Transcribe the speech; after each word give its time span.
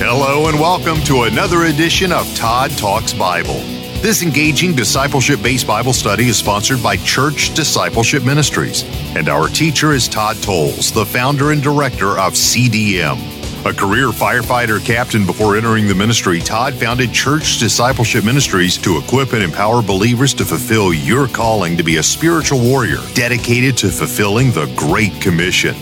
Hello 0.00 0.46
and 0.46 0.60
welcome 0.60 1.02
to 1.06 1.22
another 1.22 1.64
edition 1.64 2.12
of 2.12 2.32
Todd 2.36 2.70
Talks 2.78 3.12
Bible. 3.12 3.58
This 4.00 4.22
engaging 4.22 4.76
discipleship 4.76 5.42
based 5.42 5.66
Bible 5.66 5.92
study 5.92 6.28
is 6.28 6.36
sponsored 6.36 6.80
by 6.80 6.98
Church 6.98 7.52
Discipleship 7.52 8.22
Ministries, 8.24 8.84
and 9.16 9.28
our 9.28 9.48
teacher 9.48 9.92
is 9.92 10.06
Todd 10.06 10.36
Tolles, 10.36 10.92
the 10.92 11.04
founder 11.04 11.50
and 11.50 11.60
director 11.60 12.16
of 12.16 12.34
CDM. 12.34 13.18
A 13.66 13.74
career 13.74 14.10
firefighter 14.10 14.82
captain 14.82 15.26
before 15.26 15.56
entering 15.56 15.88
the 15.88 15.96
ministry, 15.96 16.38
Todd 16.38 16.74
founded 16.74 17.12
Church 17.12 17.58
Discipleship 17.58 18.24
Ministries 18.24 18.78
to 18.78 18.98
equip 18.98 19.32
and 19.32 19.42
empower 19.42 19.82
believers 19.82 20.32
to 20.34 20.44
fulfill 20.44 20.94
your 20.94 21.26
calling 21.26 21.76
to 21.76 21.82
be 21.82 21.96
a 21.96 22.02
spiritual 22.04 22.60
warrior 22.60 23.00
dedicated 23.14 23.76
to 23.78 23.88
fulfilling 23.88 24.52
the 24.52 24.72
Great 24.76 25.20
Commission. 25.20 25.74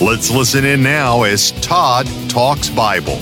Let's 0.00 0.30
listen 0.30 0.64
in 0.64 0.84
now 0.84 1.24
as 1.24 1.50
Todd 1.60 2.06
talks 2.28 2.70
Bible. 2.70 3.20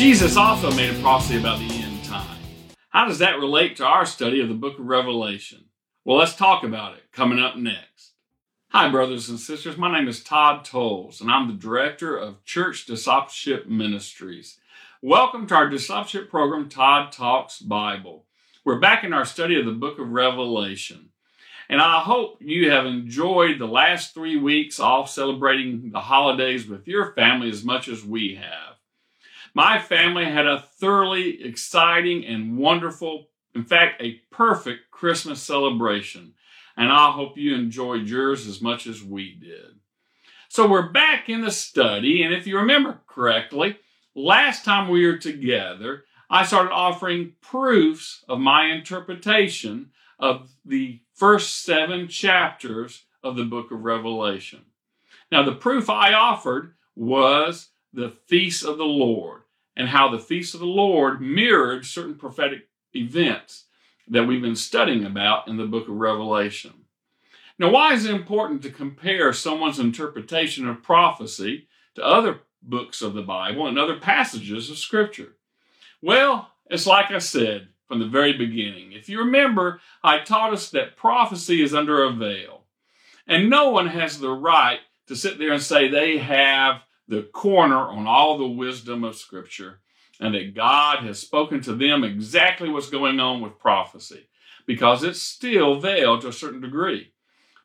Jesus 0.00 0.38
also 0.38 0.70
made 0.70 0.88
a 0.88 0.98
prophecy 1.02 1.38
about 1.38 1.58
the 1.58 1.74
end 1.74 2.02
time. 2.04 2.38
How 2.88 3.04
does 3.04 3.18
that 3.18 3.38
relate 3.38 3.76
to 3.76 3.84
our 3.84 4.06
study 4.06 4.40
of 4.40 4.48
the 4.48 4.54
book 4.54 4.78
of 4.78 4.86
Revelation? 4.86 5.66
Well, 6.06 6.16
let's 6.16 6.34
talk 6.34 6.64
about 6.64 6.96
it 6.96 7.12
coming 7.12 7.38
up 7.38 7.56
next. 7.56 8.12
Hi, 8.68 8.88
brothers 8.88 9.28
and 9.28 9.38
sisters. 9.38 9.76
My 9.76 9.92
name 9.92 10.08
is 10.08 10.24
Todd 10.24 10.64
Tolles, 10.64 11.20
and 11.20 11.30
I'm 11.30 11.48
the 11.48 11.52
director 11.52 12.16
of 12.16 12.42
Church 12.46 12.86
Discipleship 12.86 13.66
Ministries. 13.66 14.58
Welcome 15.02 15.46
to 15.48 15.54
our 15.54 15.68
discipleship 15.68 16.30
program, 16.30 16.70
Todd 16.70 17.12
Talks 17.12 17.58
Bible. 17.58 18.24
We're 18.64 18.80
back 18.80 19.04
in 19.04 19.12
our 19.12 19.26
study 19.26 19.60
of 19.60 19.66
the 19.66 19.72
book 19.72 19.98
of 19.98 20.12
Revelation. 20.12 21.10
And 21.68 21.82
I 21.82 22.00
hope 22.00 22.38
you 22.40 22.70
have 22.70 22.86
enjoyed 22.86 23.58
the 23.58 23.66
last 23.66 24.14
three 24.14 24.38
weeks 24.38 24.80
off 24.80 25.10
celebrating 25.10 25.90
the 25.90 26.00
holidays 26.00 26.66
with 26.66 26.88
your 26.88 27.12
family 27.12 27.50
as 27.50 27.66
much 27.66 27.86
as 27.86 28.02
we 28.02 28.36
have. 28.36 28.69
My 29.54 29.78
family 29.78 30.24
had 30.24 30.46
a 30.46 30.64
thoroughly 30.78 31.42
exciting 31.44 32.24
and 32.24 32.56
wonderful, 32.56 33.28
in 33.54 33.64
fact, 33.64 34.00
a 34.00 34.20
perfect 34.30 34.90
Christmas 34.90 35.42
celebration. 35.42 36.34
And 36.76 36.90
I 36.90 37.10
hope 37.10 37.36
you 37.36 37.54
enjoyed 37.54 38.08
yours 38.08 38.46
as 38.46 38.62
much 38.62 38.86
as 38.86 39.02
we 39.02 39.34
did. 39.34 39.80
So 40.48 40.68
we're 40.68 40.90
back 40.90 41.28
in 41.28 41.42
the 41.42 41.50
study. 41.50 42.22
And 42.22 42.32
if 42.32 42.46
you 42.46 42.56
remember 42.58 43.00
correctly, 43.06 43.78
last 44.14 44.64
time 44.64 44.88
we 44.88 45.06
were 45.06 45.18
together, 45.18 46.04
I 46.28 46.44
started 46.44 46.72
offering 46.72 47.34
proofs 47.40 48.24
of 48.28 48.38
my 48.38 48.66
interpretation 48.66 49.90
of 50.18 50.50
the 50.64 51.00
first 51.14 51.64
seven 51.64 52.08
chapters 52.08 53.04
of 53.22 53.36
the 53.36 53.44
book 53.44 53.70
of 53.70 53.82
Revelation. 53.82 54.60
Now, 55.32 55.42
the 55.42 55.52
proof 55.54 55.90
I 55.90 56.12
offered 56.12 56.74
was 56.94 57.68
the 57.92 58.10
feast 58.26 58.64
of 58.64 58.78
the 58.78 58.84
Lord 58.84 59.42
and 59.76 59.88
how 59.88 60.08
the 60.08 60.18
feast 60.18 60.54
of 60.54 60.60
the 60.60 60.66
Lord 60.66 61.20
mirrored 61.20 61.86
certain 61.86 62.14
prophetic 62.14 62.68
events 62.94 63.64
that 64.08 64.24
we've 64.24 64.42
been 64.42 64.56
studying 64.56 65.04
about 65.04 65.48
in 65.48 65.56
the 65.56 65.66
book 65.66 65.88
of 65.88 65.94
Revelation. 65.94 66.72
Now, 67.58 67.70
why 67.70 67.92
is 67.92 68.04
it 68.04 68.14
important 68.14 68.62
to 68.62 68.70
compare 68.70 69.32
someone's 69.32 69.78
interpretation 69.78 70.68
of 70.68 70.82
prophecy 70.82 71.68
to 71.94 72.04
other 72.04 72.40
books 72.62 73.02
of 73.02 73.14
the 73.14 73.22
Bible 73.22 73.66
and 73.66 73.78
other 73.78 73.98
passages 73.98 74.70
of 74.70 74.78
Scripture? 74.78 75.36
Well, 76.02 76.50
it's 76.66 76.86
like 76.86 77.10
I 77.10 77.18
said 77.18 77.68
from 77.86 77.98
the 77.98 78.06
very 78.06 78.32
beginning. 78.32 78.92
If 78.92 79.08
you 79.08 79.18
remember, 79.18 79.80
I 80.02 80.20
taught 80.20 80.52
us 80.52 80.70
that 80.70 80.96
prophecy 80.96 81.62
is 81.62 81.74
under 81.74 82.04
a 82.04 82.12
veil, 82.12 82.62
and 83.26 83.50
no 83.50 83.70
one 83.70 83.88
has 83.88 84.18
the 84.18 84.30
right 84.30 84.80
to 85.08 85.16
sit 85.16 85.38
there 85.38 85.52
and 85.52 85.62
say 85.62 85.88
they 85.88 86.18
have 86.18 86.82
the 87.10 87.22
corner 87.24 87.76
on 87.76 88.06
all 88.06 88.38
the 88.38 88.46
wisdom 88.46 89.02
of 89.02 89.16
Scripture 89.16 89.80
and 90.20 90.32
that 90.32 90.54
God 90.54 91.00
has 91.00 91.18
spoken 91.18 91.60
to 91.62 91.74
them 91.74 92.04
exactly 92.04 92.68
what's 92.68 92.88
going 92.88 93.18
on 93.18 93.40
with 93.40 93.58
prophecy 93.58 94.28
because 94.64 95.02
it's 95.02 95.20
still 95.20 95.80
veiled 95.80 96.20
to 96.20 96.28
a 96.28 96.32
certain 96.32 96.60
degree. 96.60 97.12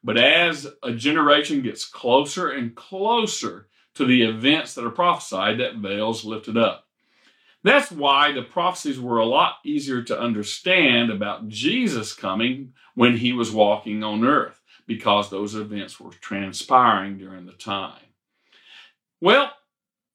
But 0.03 0.17
as 0.17 0.67
a 0.81 0.94
generation 0.94 1.61
gets 1.61 1.85
closer 1.85 2.50
and 2.50 2.75
closer 2.75 3.67
to 3.94 4.06
the 4.06 4.23
events 4.23 4.73
that 4.73 4.85
are 4.85 4.89
prophesied, 4.89 5.59
that 5.59 5.77
veil's 5.77 6.25
lifted 6.25 6.57
up. 6.57 6.88
That's 7.63 7.91
why 7.91 8.31
the 8.31 8.41
prophecies 8.41 9.00
were 9.00 9.19
a 9.19 9.25
lot 9.25 9.57
easier 9.63 10.01
to 10.03 10.19
understand 10.19 11.12
about 11.12 11.50
Jesus 11.50 12.13
coming 12.13 12.73
when 12.95 13.17
he 13.17 13.31
was 13.31 13.51
walking 13.51 14.03
on 14.03 14.25
earth 14.25 14.62
because 14.88 15.29
those 15.29 15.53
events 15.53 16.00
were 16.00 16.12
transpiring 16.12 17.19
during 17.19 17.45
the 17.45 17.53
time. 17.53 18.04
Well, 19.21 19.51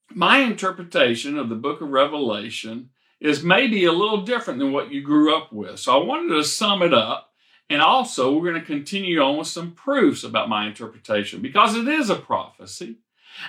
my 0.09 0.39
interpretation 0.39 1.37
of 1.37 1.49
the 1.49 1.55
book 1.55 1.81
of 1.81 1.89
Revelation 1.89 2.89
is 3.19 3.43
maybe 3.43 3.85
a 3.85 3.91
little 3.91 4.23
different 4.23 4.59
than 4.59 4.71
what 4.71 4.91
you 4.91 5.01
grew 5.01 5.35
up 5.35 5.53
with. 5.53 5.79
So 5.79 5.99
I 5.99 6.03
wanted 6.03 6.35
to 6.35 6.43
sum 6.43 6.81
it 6.81 6.93
up. 6.93 7.29
And 7.69 7.81
also, 7.81 8.33
we're 8.33 8.51
going 8.51 8.59
to 8.59 8.67
continue 8.67 9.21
on 9.21 9.37
with 9.37 9.47
some 9.47 9.71
proofs 9.71 10.25
about 10.25 10.49
my 10.49 10.67
interpretation 10.67 11.41
because 11.41 11.75
it 11.75 11.87
is 11.87 12.09
a 12.09 12.15
prophecy. 12.15 12.97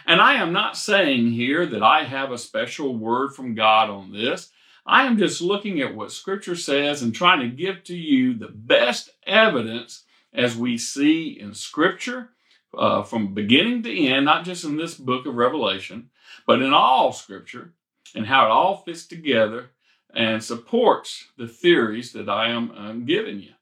And 0.06 0.20
I 0.20 0.34
am 0.34 0.52
not 0.52 0.76
saying 0.76 1.32
here 1.32 1.66
that 1.66 1.82
I 1.82 2.04
have 2.04 2.30
a 2.30 2.38
special 2.38 2.96
word 2.96 3.34
from 3.34 3.56
God 3.56 3.90
on 3.90 4.12
this. 4.12 4.50
I 4.86 5.06
am 5.06 5.18
just 5.18 5.40
looking 5.40 5.80
at 5.80 5.96
what 5.96 6.12
Scripture 6.12 6.54
says 6.54 7.02
and 7.02 7.12
trying 7.12 7.40
to 7.40 7.56
give 7.56 7.82
to 7.84 7.96
you 7.96 8.34
the 8.34 8.48
best 8.48 9.10
evidence 9.26 10.04
as 10.32 10.56
we 10.56 10.78
see 10.78 11.38
in 11.40 11.54
Scripture 11.54 12.30
uh, 12.76 13.02
from 13.02 13.34
beginning 13.34 13.82
to 13.82 14.06
end, 14.06 14.24
not 14.24 14.44
just 14.44 14.64
in 14.64 14.76
this 14.76 14.94
book 14.94 15.26
of 15.26 15.34
Revelation, 15.34 16.10
but 16.46 16.62
in 16.62 16.72
all 16.72 17.12
Scripture, 17.12 17.72
and 18.14 18.26
how 18.26 18.46
it 18.46 18.50
all 18.50 18.76
fits 18.76 19.06
together 19.06 19.70
and 20.14 20.42
supports 20.42 21.26
the 21.36 21.48
theories 21.48 22.12
that 22.12 22.28
I 22.28 22.50
am 22.50 22.70
um, 22.72 23.04
giving 23.04 23.40
you. 23.40 23.52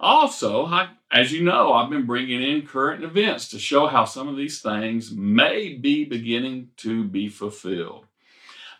Also, 0.00 0.66
I, 0.66 0.90
as 1.10 1.32
you 1.32 1.42
know, 1.42 1.72
I've 1.72 1.90
been 1.90 2.06
bringing 2.06 2.42
in 2.42 2.66
current 2.66 3.04
events 3.04 3.48
to 3.48 3.58
show 3.58 3.86
how 3.86 4.04
some 4.04 4.28
of 4.28 4.36
these 4.36 4.62
things 4.62 5.10
may 5.10 5.74
be 5.74 6.04
beginning 6.04 6.70
to 6.78 7.04
be 7.04 7.28
fulfilled. 7.28 8.06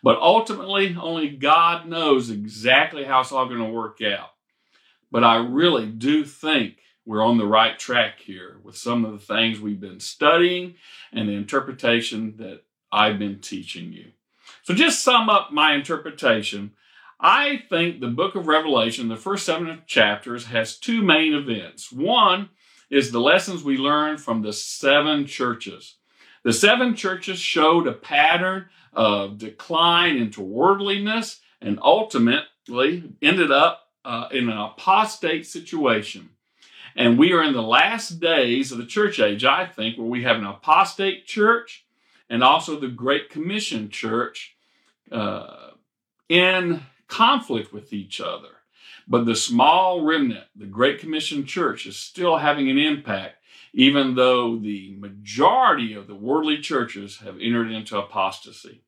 But 0.01 0.19
ultimately, 0.19 0.95
only 0.99 1.29
God 1.29 1.87
knows 1.87 2.29
exactly 2.29 3.03
how 3.03 3.21
it's 3.21 3.31
all 3.31 3.47
going 3.47 3.59
to 3.59 3.65
work 3.65 4.01
out. 4.01 4.29
But 5.11 5.23
I 5.23 5.37
really 5.37 5.87
do 5.87 6.25
think 6.25 6.77
we're 7.05 7.23
on 7.23 7.37
the 7.37 7.45
right 7.45 7.77
track 7.77 8.19
here 8.19 8.57
with 8.63 8.75
some 8.75 9.05
of 9.05 9.11
the 9.11 9.33
things 9.33 9.59
we've 9.59 9.79
been 9.79 9.99
studying 9.99 10.75
and 11.13 11.29
the 11.29 11.33
interpretation 11.33 12.35
that 12.37 12.63
I've 12.91 13.19
been 13.19 13.39
teaching 13.39 13.93
you. 13.93 14.11
So, 14.63 14.73
just 14.73 15.03
sum 15.03 15.29
up 15.29 15.51
my 15.51 15.75
interpretation. 15.75 16.71
I 17.19 17.63
think 17.69 17.99
the 17.99 18.07
book 18.07 18.35
of 18.35 18.47
Revelation, 18.47 19.07
the 19.07 19.15
first 19.15 19.45
seven 19.45 19.81
chapters, 19.87 20.45
has 20.47 20.77
two 20.77 21.01
main 21.01 21.33
events. 21.33 21.91
One 21.91 22.49
is 22.89 23.11
the 23.11 23.21
lessons 23.21 23.63
we 23.63 23.77
learned 23.77 24.21
from 24.21 24.41
the 24.41 24.53
seven 24.53 25.25
churches. 25.25 25.95
The 26.43 26.53
seven 26.53 26.95
churches 26.95 27.39
showed 27.39 27.87
a 27.87 27.93
pattern 27.93 28.65
of 28.93 29.37
decline 29.37 30.17
into 30.17 30.41
worldliness 30.41 31.39
and 31.61 31.79
ultimately 31.81 33.03
ended 33.21 33.51
up 33.51 33.81
uh, 34.03 34.27
in 34.31 34.49
an 34.49 34.57
apostate 34.57 35.47
situation. 35.47 36.29
And 36.95 37.19
we 37.19 37.33
are 37.33 37.43
in 37.43 37.53
the 37.53 37.61
last 37.61 38.19
days 38.21 38.71
of 38.71 38.77
the 38.77 38.85
church 38.85 39.19
age, 39.19 39.43
I 39.43 39.65
think, 39.65 39.97
where 39.97 40.07
we 40.07 40.23
have 40.23 40.37
an 40.37 40.45
apostate 40.45 41.25
church 41.25 41.85
and 42.29 42.43
also 42.43 42.79
the 42.79 42.87
Great 42.87 43.29
Commission 43.29 43.89
church 43.89 44.55
uh, 45.11 45.71
in 46.29 46.81
conflict 47.07 47.73
with 47.73 47.91
each 47.91 48.21
other. 48.21 48.49
But 49.07 49.25
the 49.25 49.35
small 49.35 50.01
remnant, 50.01 50.45
the 50.55 50.65
Great 50.65 50.99
Commission 50.99 51.45
church, 51.45 51.85
is 51.85 51.97
still 51.97 52.37
having 52.37 52.69
an 52.69 52.77
impact, 52.77 53.35
even 53.73 54.15
though 54.15 54.57
the 54.57 54.95
majority 54.97 55.93
of 55.93 56.07
the 56.07 56.15
worldly 56.15 56.59
churches 56.59 57.17
have 57.17 57.37
entered 57.39 57.71
into 57.71 57.97
apostasy. 57.97 58.81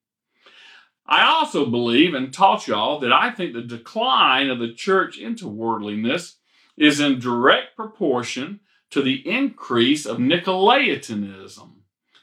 I 1.05 1.25
also 1.25 1.65
believe 1.65 2.13
and 2.13 2.33
taught 2.33 2.67
y'all 2.67 2.99
that 2.99 3.13
I 3.13 3.31
think 3.31 3.53
the 3.53 3.61
decline 3.61 4.49
of 4.49 4.59
the 4.59 4.73
church 4.73 5.17
into 5.17 5.47
worldliness 5.47 6.37
is 6.77 6.99
in 6.99 7.19
direct 7.19 7.75
proportion 7.75 8.59
to 8.91 9.01
the 9.01 9.27
increase 9.27 10.05
of 10.05 10.17
Nicolaitanism 10.17 11.71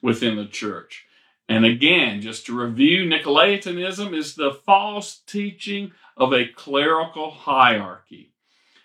within 0.01 0.37
the 0.37 0.47
church. 0.47 1.07
And 1.49 1.65
again, 1.65 2.21
just 2.21 2.47
to 2.47 2.59
review, 2.59 3.05
Nicolaitanism 3.05 4.17
is 4.17 4.35
the 4.35 4.53
false 4.65 5.21
teaching 5.27 5.93
of 6.17 6.33
a 6.33 6.47
clerical 6.47 7.31
hierarchy. 7.31 8.33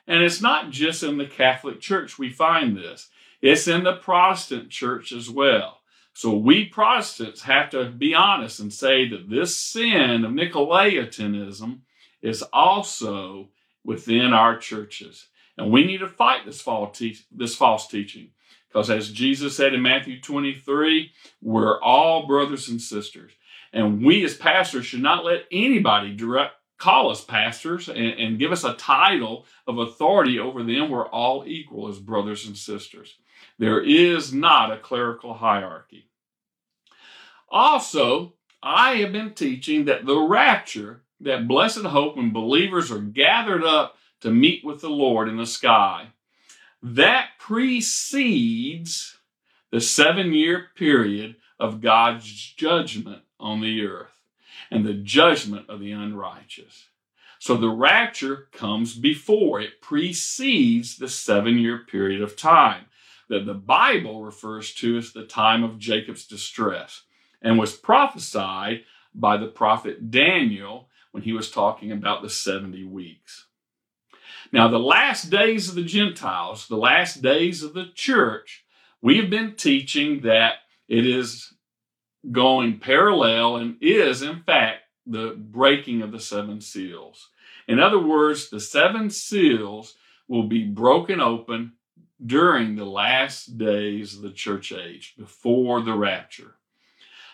And 0.07 0.23
it's 0.23 0.41
not 0.41 0.71
just 0.71 1.03
in 1.03 1.17
the 1.17 1.27
Catholic 1.27 1.79
Church 1.79 2.17
we 2.17 2.29
find 2.31 2.75
this, 2.75 3.09
it's 3.41 3.67
in 3.67 3.83
the 3.83 3.95
Protestant 3.95 4.69
church 4.69 5.11
as 5.11 5.29
well. 5.29 5.77
So 6.13 6.35
we 6.35 6.65
Protestants 6.65 7.43
have 7.43 7.69
to 7.69 7.85
be 7.85 8.13
honest 8.13 8.59
and 8.59 8.73
say 8.73 9.07
that 9.07 9.29
this 9.29 9.55
sin 9.55 10.25
of 10.25 10.31
Nicolaitanism 10.31 11.79
is 12.21 12.41
also 12.51 13.49
within 13.85 14.33
our 14.33 14.57
churches. 14.57 15.27
And 15.59 15.71
we 15.71 15.83
need 15.83 15.97
to 15.97 16.07
fight 16.07 16.45
this, 16.45 16.65
this 17.31 17.55
false 17.55 17.87
teaching. 17.87 18.29
Because 18.69 18.89
as 18.89 19.11
Jesus 19.11 19.57
said 19.57 19.73
in 19.73 19.81
Matthew 19.81 20.21
23, 20.21 21.11
we're 21.41 21.81
all 21.81 22.25
brothers 22.25 22.69
and 22.69 22.81
sisters. 22.81 23.33
And 23.73 24.03
we 24.03 24.23
as 24.23 24.35
pastors 24.35 24.85
should 24.85 25.01
not 25.01 25.25
let 25.25 25.43
anybody 25.51 26.15
direct 26.15 26.53
call 26.77 27.11
us 27.11 27.25
pastors 27.25 27.89
and, 27.89 27.97
and 27.97 28.39
give 28.39 28.53
us 28.53 28.63
a 28.63 28.73
title 28.75 29.45
of 29.67 29.79
authority 29.79 30.39
over 30.39 30.63
them. 30.63 30.89
We're 30.89 31.09
all 31.09 31.43
equal 31.45 31.89
as 31.89 31.99
brothers 31.99 32.47
and 32.47 32.55
sisters. 32.55 33.17
There 33.57 33.81
is 33.81 34.33
not 34.33 34.71
a 34.71 34.77
clerical 34.77 35.33
hierarchy. 35.33 36.07
Also, 37.49 38.35
I 38.63 38.95
have 38.97 39.11
been 39.11 39.33
teaching 39.33 39.85
that 39.85 40.05
the 40.05 40.19
rapture, 40.19 41.01
that 41.19 41.49
blessed 41.49 41.81
hope 41.81 42.15
when 42.15 42.31
believers 42.31 42.91
are 42.91 42.99
gathered 42.99 43.65
up 43.65 43.97
to 44.21 44.31
meet 44.31 44.63
with 44.63 44.81
the 44.81 44.89
Lord 44.89 45.29
in 45.29 45.37
the 45.37 45.45
sky, 45.45 46.07
that 46.81 47.29
precedes 47.39 49.17
the 49.71 49.81
seven 49.81 50.33
year 50.33 50.67
period 50.75 51.35
of 51.59 51.81
God's 51.81 52.25
judgment 52.55 53.23
on 53.39 53.61
the 53.61 53.85
earth 53.85 54.19
and 54.71 54.85
the 54.85 54.93
judgment 54.93 55.69
of 55.69 55.79
the 55.79 55.91
unrighteous. 55.91 56.87
So 57.39 57.55
the 57.55 57.69
rapture 57.69 58.47
comes 58.51 58.95
before, 58.95 59.61
it 59.61 59.81
precedes 59.81 60.97
the 60.97 61.07
seven 61.07 61.57
year 61.57 61.79
period 61.79 62.21
of 62.21 62.35
time 62.35 62.85
that 63.29 63.45
the 63.45 63.53
Bible 63.53 64.23
refers 64.23 64.73
to 64.75 64.97
as 64.97 65.13
the 65.13 65.25
time 65.25 65.63
of 65.63 65.79
Jacob's 65.79 66.25
distress 66.25 67.03
and 67.41 67.57
was 67.57 67.75
prophesied 67.75 68.83
by 69.13 69.37
the 69.37 69.47
prophet 69.47 70.11
Daniel 70.11 70.89
when 71.11 71.23
he 71.23 71.33
was 71.33 71.49
talking 71.49 71.91
about 71.91 72.21
the 72.21 72.29
70 72.29 72.83
weeks. 72.85 73.45
Now, 74.51 74.67
the 74.67 74.79
last 74.79 75.29
days 75.29 75.69
of 75.69 75.75
the 75.75 75.83
Gentiles, 75.83 76.67
the 76.67 76.77
last 76.77 77.21
days 77.21 77.61
of 77.63 77.73
the 77.73 77.89
church, 77.93 78.65
we 79.01 79.17
have 79.17 79.29
been 79.29 79.55
teaching 79.55 80.21
that 80.21 80.55
it 80.87 81.05
is 81.05 81.53
going 82.31 82.79
parallel 82.79 83.57
and 83.57 83.77
is, 83.79 84.21
in 84.21 84.41
fact, 84.41 84.81
the 85.05 85.35
breaking 85.37 86.01
of 86.01 86.11
the 86.11 86.19
seven 86.19 86.61
seals. 86.61 87.29
In 87.67 87.79
other 87.79 87.99
words, 87.99 88.49
the 88.49 88.59
seven 88.59 89.09
seals 89.09 89.95
will 90.27 90.47
be 90.47 90.63
broken 90.65 91.21
open 91.21 91.73
during 92.23 92.75
the 92.75 92.85
last 92.85 93.57
days 93.57 94.15
of 94.15 94.21
the 94.21 94.31
church 94.31 94.71
age, 94.71 95.15
before 95.17 95.81
the 95.81 95.93
rapture. 95.93 96.55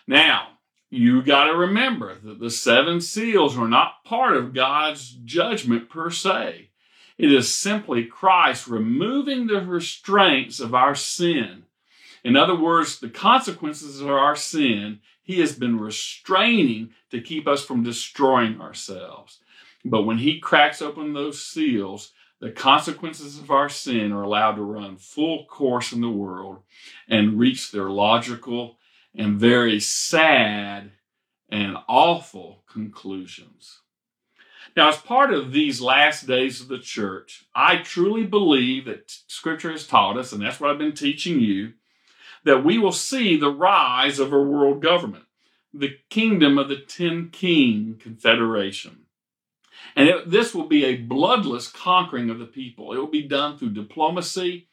Now, 0.06 0.58
you 0.90 1.22
got 1.22 1.46
to 1.46 1.56
remember 1.56 2.14
that 2.14 2.38
the 2.38 2.50
seven 2.50 3.00
seals 3.00 3.58
are 3.58 3.68
not 3.68 4.04
part 4.04 4.36
of 4.36 4.54
God's 4.54 5.10
judgment 5.24 5.88
per 5.88 6.10
se. 6.10 6.70
It 7.18 7.32
is 7.32 7.54
simply 7.54 8.04
Christ 8.04 8.66
removing 8.66 9.46
the 9.46 9.60
restraints 9.60 10.60
of 10.60 10.74
our 10.74 10.94
sin 10.94 11.66
in 12.26 12.34
other 12.34 12.56
words, 12.56 12.98
the 12.98 13.08
consequences 13.08 14.00
of 14.00 14.08
our 14.08 14.34
sin, 14.34 14.98
He 15.22 15.38
has 15.38 15.56
been 15.56 15.78
restraining 15.78 16.90
to 17.12 17.20
keep 17.20 17.46
us 17.46 17.64
from 17.64 17.84
destroying 17.84 18.60
ourselves. 18.60 19.38
But 19.84 20.02
when 20.02 20.18
He 20.18 20.40
cracks 20.40 20.82
open 20.82 21.12
those 21.12 21.40
seals, 21.40 22.10
the 22.40 22.50
consequences 22.50 23.38
of 23.38 23.52
our 23.52 23.68
sin 23.68 24.10
are 24.10 24.22
allowed 24.22 24.56
to 24.56 24.62
run 24.62 24.96
full 24.96 25.44
course 25.44 25.92
in 25.92 26.00
the 26.00 26.10
world 26.10 26.64
and 27.06 27.38
reach 27.38 27.70
their 27.70 27.90
logical 27.90 28.78
and 29.14 29.38
very 29.38 29.78
sad 29.78 30.90
and 31.48 31.76
awful 31.86 32.64
conclusions. 32.68 33.82
Now, 34.74 34.88
as 34.88 34.96
part 34.96 35.32
of 35.32 35.52
these 35.52 35.80
last 35.80 36.26
days 36.26 36.60
of 36.60 36.68
the 36.68 36.78
church, 36.78 37.44
I 37.54 37.76
truly 37.76 38.26
believe 38.26 38.86
that 38.86 39.10
Scripture 39.26 39.70
has 39.70 39.86
taught 39.86 40.18
us, 40.18 40.32
and 40.32 40.42
that's 40.42 40.60
what 40.60 40.70
I've 40.70 40.78
been 40.78 40.94
teaching 40.94 41.40
you, 41.40 41.74
that 42.44 42.64
we 42.64 42.78
will 42.78 42.92
see 42.92 43.36
the 43.36 43.50
rise 43.50 44.18
of 44.18 44.32
a 44.32 44.40
world 44.42 44.82
government, 44.82 45.24
the 45.72 45.96
kingdom 46.10 46.58
of 46.58 46.68
the 46.68 46.76
Ten 46.76 47.30
King 47.30 47.96
Confederation. 48.00 49.06
And 49.94 50.08
it, 50.08 50.30
this 50.30 50.54
will 50.54 50.66
be 50.66 50.84
a 50.84 50.96
bloodless 50.96 51.68
conquering 51.68 52.30
of 52.30 52.38
the 52.38 52.46
people. 52.46 52.92
It 52.92 52.98
will 52.98 53.06
be 53.06 53.28
done 53.28 53.56
through 53.56 53.70
diplomacy, 53.70 54.68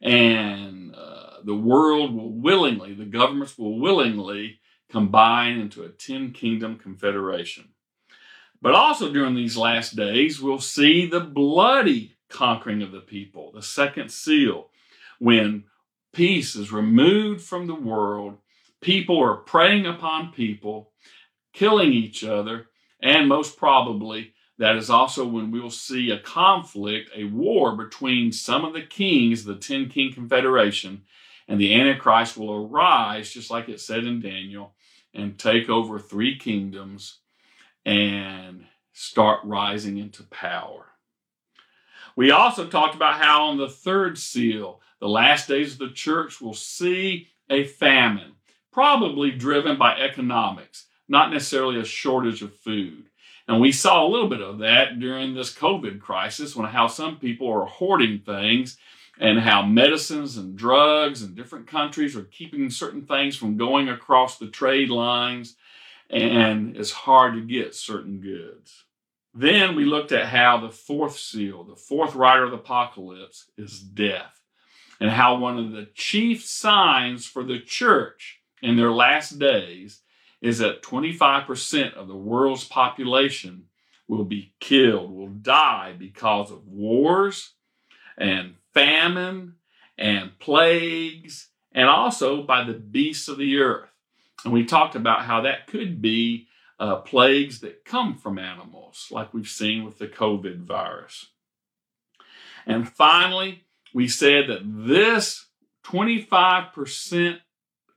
and 0.00 0.94
uh, 0.94 1.40
the 1.44 1.56
world 1.56 2.14
will 2.14 2.32
willingly, 2.32 2.94
the 2.94 3.04
governments 3.04 3.58
will 3.58 3.78
willingly 3.78 4.60
combine 4.88 5.58
into 5.58 5.82
a 5.82 5.88
Ten 5.88 6.32
Kingdom 6.32 6.76
Confederation. 6.76 7.70
But 8.62 8.74
also 8.74 9.12
during 9.12 9.34
these 9.34 9.56
last 9.56 9.96
days, 9.96 10.40
we'll 10.40 10.60
see 10.60 11.06
the 11.06 11.20
bloody 11.20 12.16
conquering 12.28 12.82
of 12.82 12.92
the 12.92 13.00
people, 13.00 13.52
the 13.52 13.62
second 13.62 14.10
seal, 14.10 14.68
when 15.18 15.64
peace 16.12 16.54
is 16.54 16.72
removed 16.72 17.40
from 17.42 17.66
the 17.66 17.74
world. 17.74 18.38
People 18.80 19.18
are 19.22 19.36
preying 19.36 19.86
upon 19.86 20.32
people, 20.32 20.92
killing 21.52 21.92
each 21.92 22.22
other, 22.22 22.66
and 23.02 23.28
most 23.28 23.56
probably 23.56 24.34
that 24.58 24.76
is 24.76 24.90
also 24.90 25.26
when 25.26 25.50
we 25.50 25.58
will 25.58 25.70
see 25.70 26.10
a 26.10 26.18
conflict, 26.18 27.10
a 27.16 27.24
war 27.24 27.74
between 27.74 28.30
some 28.30 28.62
of 28.62 28.74
the 28.74 28.82
kings, 28.82 29.42
the 29.42 29.56
Ten 29.56 29.88
King 29.88 30.12
Confederation, 30.12 31.02
and 31.48 31.58
the 31.58 31.74
Antichrist 31.74 32.36
will 32.36 32.66
arise, 32.66 33.32
just 33.32 33.50
like 33.50 33.70
it 33.70 33.80
said 33.80 34.04
in 34.04 34.20
Daniel, 34.20 34.74
and 35.14 35.38
take 35.38 35.70
over 35.70 35.98
three 35.98 36.36
kingdoms 36.38 37.19
and 37.84 38.64
start 38.92 39.40
rising 39.44 39.98
into 39.98 40.22
power. 40.24 40.86
We 42.16 42.30
also 42.30 42.66
talked 42.66 42.94
about 42.94 43.20
how 43.20 43.46
on 43.46 43.58
the 43.58 43.68
third 43.68 44.18
seal, 44.18 44.80
the 44.98 45.08
last 45.08 45.48
days 45.48 45.72
of 45.72 45.78
the 45.78 45.90
church 45.90 46.40
will 46.40 46.54
see 46.54 47.28
a 47.48 47.64
famine, 47.64 48.32
probably 48.72 49.30
driven 49.30 49.78
by 49.78 49.96
economics, 49.96 50.86
not 51.08 51.32
necessarily 51.32 51.80
a 51.80 51.84
shortage 51.84 52.42
of 52.42 52.54
food. 52.54 53.06
And 53.48 53.60
we 53.60 53.72
saw 53.72 54.06
a 54.06 54.08
little 54.08 54.28
bit 54.28 54.42
of 54.42 54.58
that 54.58 55.00
during 55.00 55.34
this 55.34 55.54
COVID 55.54 56.00
crisis 56.00 56.54
when 56.54 56.68
how 56.68 56.86
some 56.86 57.18
people 57.18 57.48
are 57.50 57.64
hoarding 57.64 58.20
things 58.20 58.76
and 59.18 59.40
how 59.40 59.62
medicines 59.62 60.36
and 60.36 60.56
drugs 60.56 61.22
in 61.22 61.34
different 61.34 61.66
countries 61.66 62.16
are 62.16 62.24
keeping 62.24 62.70
certain 62.70 63.06
things 63.06 63.36
from 63.36 63.56
going 63.56 63.88
across 63.88 64.38
the 64.38 64.46
trade 64.46 64.88
lines 64.88 65.56
and 66.10 66.76
it's 66.76 66.90
hard 66.90 67.34
to 67.34 67.40
get 67.40 67.74
certain 67.74 68.20
goods. 68.20 68.84
Then 69.32 69.76
we 69.76 69.84
looked 69.84 70.12
at 70.12 70.26
how 70.26 70.58
the 70.58 70.70
fourth 70.70 71.16
seal, 71.16 71.62
the 71.62 71.76
fourth 71.76 72.14
rider 72.14 72.44
of 72.44 72.50
the 72.50 72.56
apocalypse, 72.56 73.50
is 73.56 73.78
death 73.80 74.40
and 75.00 75.10
how 75.10 75.36
one 75.36 75.58
of 75.58 75.72
the 75.72 75.88
chief 75.94 76.44
signs 76.44 77.26
for 77.26 77.42
the 77.42 77.58
church 77.58 78.40
in 78.62 78.76
their 78.76 78.92
last 78.92 79.38
days 79.38 80.02
is 80.42 80.58
that 80.58 80.82
25% 80.82 81.94
of 81.94 82.06
the 82.06 82.16
world's 82.16 82.64
population 82.64 83.64
will 84.06 84.24
be 84.24 84.52
killed, 84.60 85.10
will 85.10 85.28
die 85.28 85.94
because 85.98 86.50
of 86.50 86.66
wars 86.66 87.54
and 88.18 88.54
famine 88.74 89.54
and 89.96 90.38
plagues, 90.38 91.48
and 91.72 91.88
also 91.88 92.42
by 92.42 92.64
the 92.64 92.74
beasts 92.74 93.28
of 93.28 93.38
the 93.38 93.58
earth. 93.58 93.89
And 94.44 94.52
we 94.52 94.64
talked 94.64 94.94
about 94.94 95.22
how 95.22 95.42
that 95.42 95.66
could 95.66 96.00
be 96.00 96.48
uh, 96.78 96.96
plagues 96.96 97.60
that 97.60 97.84
come 97.84 98.16
from 98.16 98.38
animals, 98.38 99.08
like 99.10 99.34
we've 99.34 99.48
seen 99.48 99.84
with 99.84 99.98
the 99.98 100.08
COVID 100.08 100.64
virus. 100.64 101.26
And 102.66 102.88
finally, 102.88 103.64
we 103.92 104.08
said 104.08 104.48
that 104.48 104.62
this 104.64 105.46
25% 105.84 107.38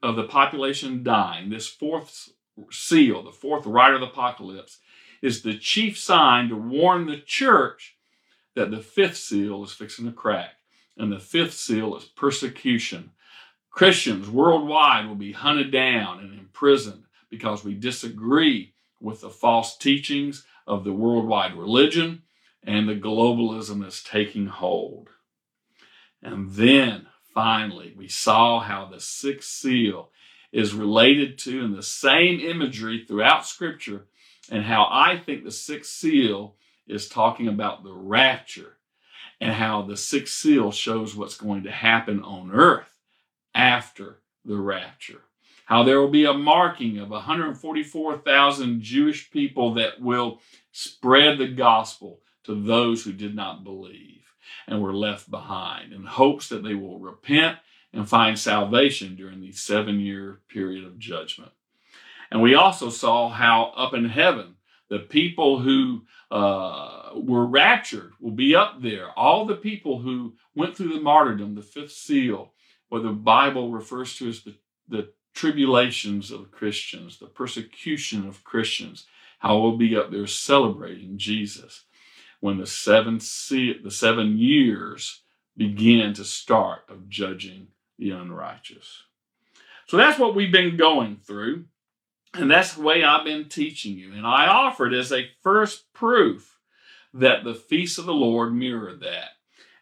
of 0.01 0.15
the 0.15 0.23
population 0.23 1.03
dying, 1.03 1.49
this 1.49 1.67
fourth 1.67 2.29
seal, 2.71 3.23
the 3.23 3.31
fourth 3.31 3.65
rider 3.65 3.95
of 3.95 4.01
the 4.01 4.07
apocalypse, 4.07 4.79
is 5.21 5.41
the 5.41 5.57
chief 5.57 5.97
sign 5.97 6.49
to 6.49 6.55
warn 6.55 7.05
the 7.05 7.17
church 7.17 7.95
that 8.55 8.69
the 8.69 8.81
fifth 8.81 9.17
seal 9.17 9.63
is 9.63 9.71
fixing 9.71 10.05
to 10.05 10.11
crack. 10.11 10.51
And 10.97 11.11
the 11.11 11.19
fifth 11.19 11.53
seal 11.53 11.95
is 11.95 12.03
persecution. 12.03 13.11
Christians 13.73 14.29
worldwide 14.29 15.07
will 15.07 15.15
be 15.15 15.31
hunted 15.31 15.71
down 15.71 16.19
and 16.19 16.37
imprisoned 16.37 17.05
because 17.31 17.63
we 17.63 17.73
disagree 17.73 18.75
with 19.01 19.21
the 19.21 19.31
false 19.31 19.75
teachings 19.75 20.45
of 20.67 20.83
the 20.83 20.93
worldwide 20.93 21.55
religion 21.55 22.21
and 22.63 22.87
the 22.87 22.95
globalism 22.95 23.81
that's 23.81 24.03
taking 24.03 24.45
hold. 24.45 25.09
And 26.21 26.51
then 26.51 27.07
finally, 27.33 27.95
we 27.97 28.07
saw 28.07 28.59
how 28.59 28.85
the 28.85 28.99
sixth 28.99 29.49
seal 29.49 30.11
is 30.51 30.75
related 30.75 31.39
to 31.39 31.65
in 31.65 31.75
the 31.75 31.81
same 31.81 32.39
imagery 32.39 33.03
throughout 33.07 33.47
Scripture, 33.47 34.05
and 34.51 34.63
how 34.63 34.87
I 34.91 35.17
think 35.17 35.43
the 35.43 35.51
sixth 35.51 35.91
seal 35.91 36.57
is 36.87 37.09
talking 37.09 37.47
about 37.47 37.83
the 37.83 37.91
rapture, 37.91 38.77
and 39.41 39.51
how 39.51 39.81
the 39.81 39.97
sixth 39.97 40.35
seal 40.35 40.71
shows 40.71 41.15
what's 41.15 41.37
going 41.37 41.63
to 41.63 41.71
happen 41.71 42.21
on 42.21 42.51
earth 42.51 42.92
after 43.53 44.21
the 44.45 44.57
rapture. 44.57 45.21
How 45.65 45.83
there 45.83 45.99
will 45.99 46.09
be 46.09 46.25
a 46.25 46.33
marking 46.33 46.99
of 46.99 47.09
144,000 47.09 48.81
Jewish 48.81 49.31
people 49.31 49.73
that 49.75 50.01
will 50.01 50.41
spread 50.71 51.37
the 51.37 51.47
gospel 51.47 52.19
to 52.43 52.61
those 52.61 53.03
who 53.03 53.13
did 53.13 53.35
not 53.35 53.63
believe 53.63 54.23
and 54.67 54.81
were 54.81 54.93
left 54.93 55.31
behind 55.31 55.93
in 55.93 56.03
hopes 56.03 56.49
that 56.49 56.63
they 56.63 56.73
will 56.73 56.99
repent 56.99 57.57
and 57.93 58.09
find 58.09 58.37
salvation 58.37 59.15
during 59.15 59.39
the 59.39 59.51
seven 59.51 59.99
year 59.99 60.41
period 60.49 60.83
of 60.83 60.99
judgment. 60.99 61.51
And 62.31 62.41
we 62.41 62.55
also 62.55 62.89
saw 62.89 63.29
how 63.29 63.73
up 63.77 63.93
in 63.93 64.05
heaven, 64.05 64.55
the 64.89 64.99
people 64.99 65.59
who 65.59 66.03
uh, 66.31 67.11
were 67.15 67.45
raptured 67.45 68.13
will 68.19 68.31
be 68.31 68.55
up 68.55 68.81
there. 68.81 69.11
All 69.11 69.45
the 69.45 69.55
people 69.55 69.99
who 69.99 70.33
went 70.55 70.75
through 70.75 70.93
the 70.93 71.01
martyrdom, 71.01 71.55
the 71.55 71.61
fifth 71.61 71.91
seal, 71.91 72.52
what 72.93 73.01
the 73.01 73.09
Bible 73.09 73.71
refers 73.71 74.15
to 74.17 74.29
as 74.29 74.43
the, 74.43 74.53
the 74.87 75.09
tribulations 75.33 76.29
of 76.29 76.51
Christians, 76.51 77.17
the 77.17 77.25
persecution 77.25 78.27
of 78.27 78.43
Christians, 78.43 79.07
how 79.39 79.57
we'll 79.57 79.77
be 79.77 79.97
up 79.97 80.11
there 80.11 80.27
celebrating 80.27 81.17
Jesus 81.17 81.85
when 82.39 82.59
the 82.59 82.67
seven 82.67 83.19
se- 83.19 83.79
the 83.83 83.89
seven 83.89 84.37
years 84.37 85.23
begin 85.57 86.13
to 86.13 86.23
start 86.23 86.81
of 86.87 87.09
judging 87.09 87.69
the 87.97 88.11
unrighteous. 88.11 89.01
So 89.87 89.97
that's 89.97 90.19
what 90.19 90.35
we've 90.35 90.51
been 90.51 90.77
going 90.77 91.17
through, 91.17 91.65
and 92.35 92.51
that's 92.51 92.75
the 92.75 92.83
way 92.83 93.03
I've 93.03 93.25
been 93.25 93.49
teaching 93.49 93.97
you. 93.97 94.13
And 94.13 94.27
I 94.27 94.45
offered 94.45 94.93
as 94.93 95.11
a 95.11 95.31
first 95.41 95.91
proof 95.93 96.59
that 97.11 97.43
the 97.43 97.55
feasts 97.55 97.97
of 97.97 98.05
the 98.05 98.13
Lord 98.13 98.53
mirror 98.53 98.93
that. 98.93 99.29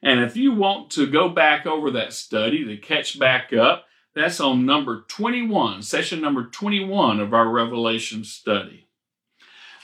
And 0.04 0.20
if 0.20 0.36
you 0.36 0.52
want 0.54 0.90
to 0.92 1.06
go 1.06 1.30
back 1.30 1.66
over 1.66 1.92
that 1.92 2.14
study 2.14 2.66
to 2.66 2.78
catch 2.78 3.20
back 3.20 3.54
up, 3.54 3.86
that's 4.14 4.40
on 4.40 4.66
number 4.66 5.06
21, 5.08 5.84
session 5.84 6.20
number 6.20 6.46
21 6.46 7.20
of 7.20 7.34
our 7.34 7.48
Revelation 7.48 8.24
study. 8.24 8.88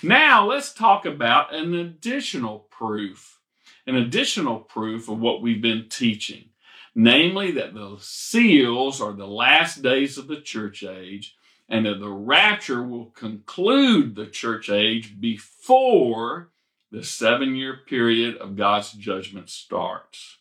Now 0.04 0.46
let's 0.46 0.74
talk 0.74 1.06
about 1.06 1.56
an 1.56 1.74
additional 1.74 2.60
proof, 2.72 3.40
an 3.86 3.96
additional 3.96 4.60
proof 4.60 5.08
of 5.08 5.20
what 5.20 5.42
we've 5.42 5.62
been 5.62 5.88
teaching, 5.90 6.50
namely 6.94 7.52
that 7.52 7.74
the 7.74 7.98
seals 8.00 9.00
are 9.02 9.14
the 9.14 9.28
last 9.28 9.82
days 9.82 10.18
of 10.18 10.28
the 10.28 10.42
church 10.42 10.84
age 10.84 11.36
and 11.70 11.86
that 11.86 12.00
the 12.00 12.12
rapture 12.12 12.84
will 12.84 13.08
conclude 13.08 14.16
the 14.16 14.28
church 14.28 14.70
age 14.70 15.20
before 15.20 16.52
the 16.92 17.04
seven 17.04 17.56
year 17.56 17.80
period 17.88 18.38
of 18.38 18.56
God's 18.56 18.92
judgment 18.94 19.50
starts. 19.50 20.38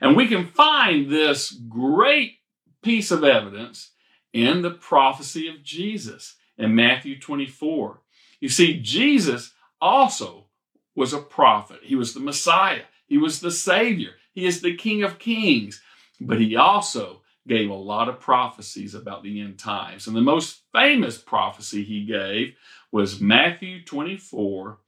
And 0.00 0.16
we 0.16 0.26
can 0.26 0.46
find 0.46 1.10
this 1.10 1.50
great 1.50 2.38
piece 2.82 3.10
of 3.10 3.24
evidence 3.24 3.90
in 4.32 4.62
the 4.62 4.70
prophecy 4.70 5.48
of 5.48 5.62
Jesus 5.62 6.36
in 6.58 6.74
Matthew 6.74 7.18
24. 7.18 8.00
You 8.40 8.48
see, 8.48 8.80
Jesus 8.80 9.52
also 9.80 10.46
was 10.94 11.12
a 11.12 11.18
prophet. 11.18 11.80
He 11.82 11.94
was 11.94 12.14
the 12.14 12.20
Messiah. 12.20 12.82
He 13.06 13.18
was 13.18 13.40
the 13.40 13.50
Savior. 13.50 14.12
He 14.32 14.46
is 14.46 14.60
the 14.60 14.76
King 14.76 15.02
of 15.02 15.18
Kings. 15.18 15.80
But 16.20 16.40
he 16.40 16.56
also 16.56 17.22
gave 17.46 17.70
a 17.70 17.74
lot 17.74 18.08
of 18.08 18.20
prophecies 18.20 18.94
about 18.94 19.22
the 19.22 19.40
end 19.40 19.58
times. 19.58 20.06
And 20.06 20.16
the 20.16 20.20
most 20.20 20.62
famous 20.72 21.18
prophecy 21.18 21.82
he 21.82 22.04
gave 22.04 22.54
was 22.90 23.20
Matthew 23.20 23.84
24, 23.84 24.78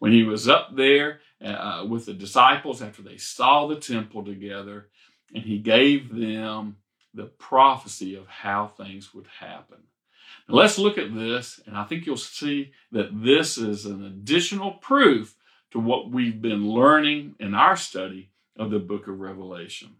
when 0.00 0.12
he 0.12 0.24
was 0.24 0.48
up 0.48 0.74
there 0.74 1.20
uh, 1.44 1.86
with 1.88 2.06
the 2.06 2.14
disciples 2.14 2.82
after 2.82 3.02
they 3.02 3.16
saw 3.16 3.68
the 3.68 3.76
temple 3.76 4.24
together, 4.24 4.88
and 5.32 5.44
he 5.44 5.58
gave 5.58 6.12
them 6.12 6.76
the 7.14 7.26
prophecy 7.26 8.16
of 8.16 8.26
how 8.26 8.66
things 8.66 9.14
would 9.14 9.28
happen. 9.38 9.78
Now 10.48 10.56
let's 10.56 10.78
look 10.78 10.98
at 10.98 11.14
this, 11.14 11.60
and 11.66 11.76
I 11.76 11.84
think 11.84 12.06
you'll 12.06 12.16
see 12.16 12.72
that 12.90 13.22
this 13.22 13.58
is 13.58 13.86
an 13.86 14.04
additional 14.04 14.72
proof 14.72 15.36
to 15.70 15.78
what 15.78 16.10
we've 16.10 16.40
been 16.40 16.68
learning 16.68 17.36
in 17.38 17.54
our 17.54 17.76
study 17.76 18.30
of 18.56 18.70
the 18.70 18.78
book 18.78 19.06
of 19.06 19.20
Revelation. 19.20 19.96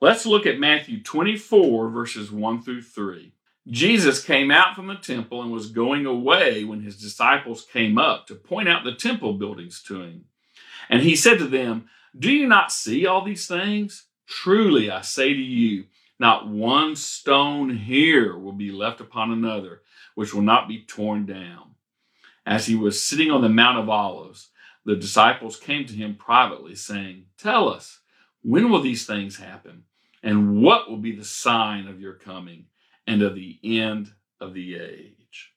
Let's 0.00 0.24
look 0.24 0.46
at 0.46 0.58
Matthew 0.58 1.02
24, 1.02 1.90
verses 1.90 2.32
1 2.32 2.62
through 2.62 2.82
3. 2.82 3.32
Jesus 3.68 4.24
came 4.24 4.50
out 4.50 4.74
from 4.74 4.86
the 4.86 4.94
temple 4.96 5.42
and 5.42 5.52
was 5.52 5.70
going 5.70 6.06
away 6.06 6.64
when 6.64 6.82
his 6.82 7.00
disciples 7.00 7.66
came 7.72 7.98
up 7.98 8.26
to 8.26 8.34
point 8.34 8.68
out 8.68 8.84
the 8.84 8.94
temple 8.94 9.34
buildings 9.34 9.82
to 9.84 10.00
him. 10.00 10.24
And 10.88 11.02
he 11.02 11.14
said 11.14 11.38
to 11.38 11.46
them, 11.46 11.88
Do 12.18 12.32
you 12.32 12.48
not 12.48 12.72
see 12.72 13.06
all 13.06 13.24
these 13.24 13.46
things? 13.46 14.06
Truly, 14.26 14.90
I 14.90 15.02
say 15.02 15.34
to 15.34 15.40
you, 15.40 15.84
not 16.18 16.48
one 16.48 16.96
stone 16.96 17.70
here 17.76 18.36
will 18.36 18.52
be 18.52 18.70
left 18.70 19.00
upon 19.00 19.30
another, 19.30 19.82
which 20.14 20.34
will 20.34 20.42
not 20.42 20.68
be 20.68 20.84
torn 20.84 21.26
down. 21.26 21.74
As 22.44 22.66
he 22.66 22.74
was 22.74 23.02
sitting 23.02 23.30
on 23.30 23.42
the 23.42 23.48
Mount 23.48 23.78
of 23.78 23.88
Olives, 23.88 24.48
the 24.84 24.96
disciples 24.96 25.56
came 25.56 25.86
to 25.86 25.94
him 25.94 26.16
privately, 26.16 26.74
saying, 26.74 27.26
Tell 27.38 27.68
us, 27.68 28.00
when 28.42 28.70
will 28.70 28.80
these 28.80 29.06
things 29.06 29.38
happen? 29.38 29.84
And 30.22 30.62
what 30.62 30.90
will 30.90 30.98
be 30.98 31.14
the 31.14 31.24
sign 31.24 31.86
of 31.86 32.00
your 32.00 32.14
coming 32.14 32.66
and 33.06 33.22
of 33.22 33.34
the 33.34 33.58
end 33.62 34.12
of 34.40 34.54
the 34.54 34.76
age? 34.76 35.52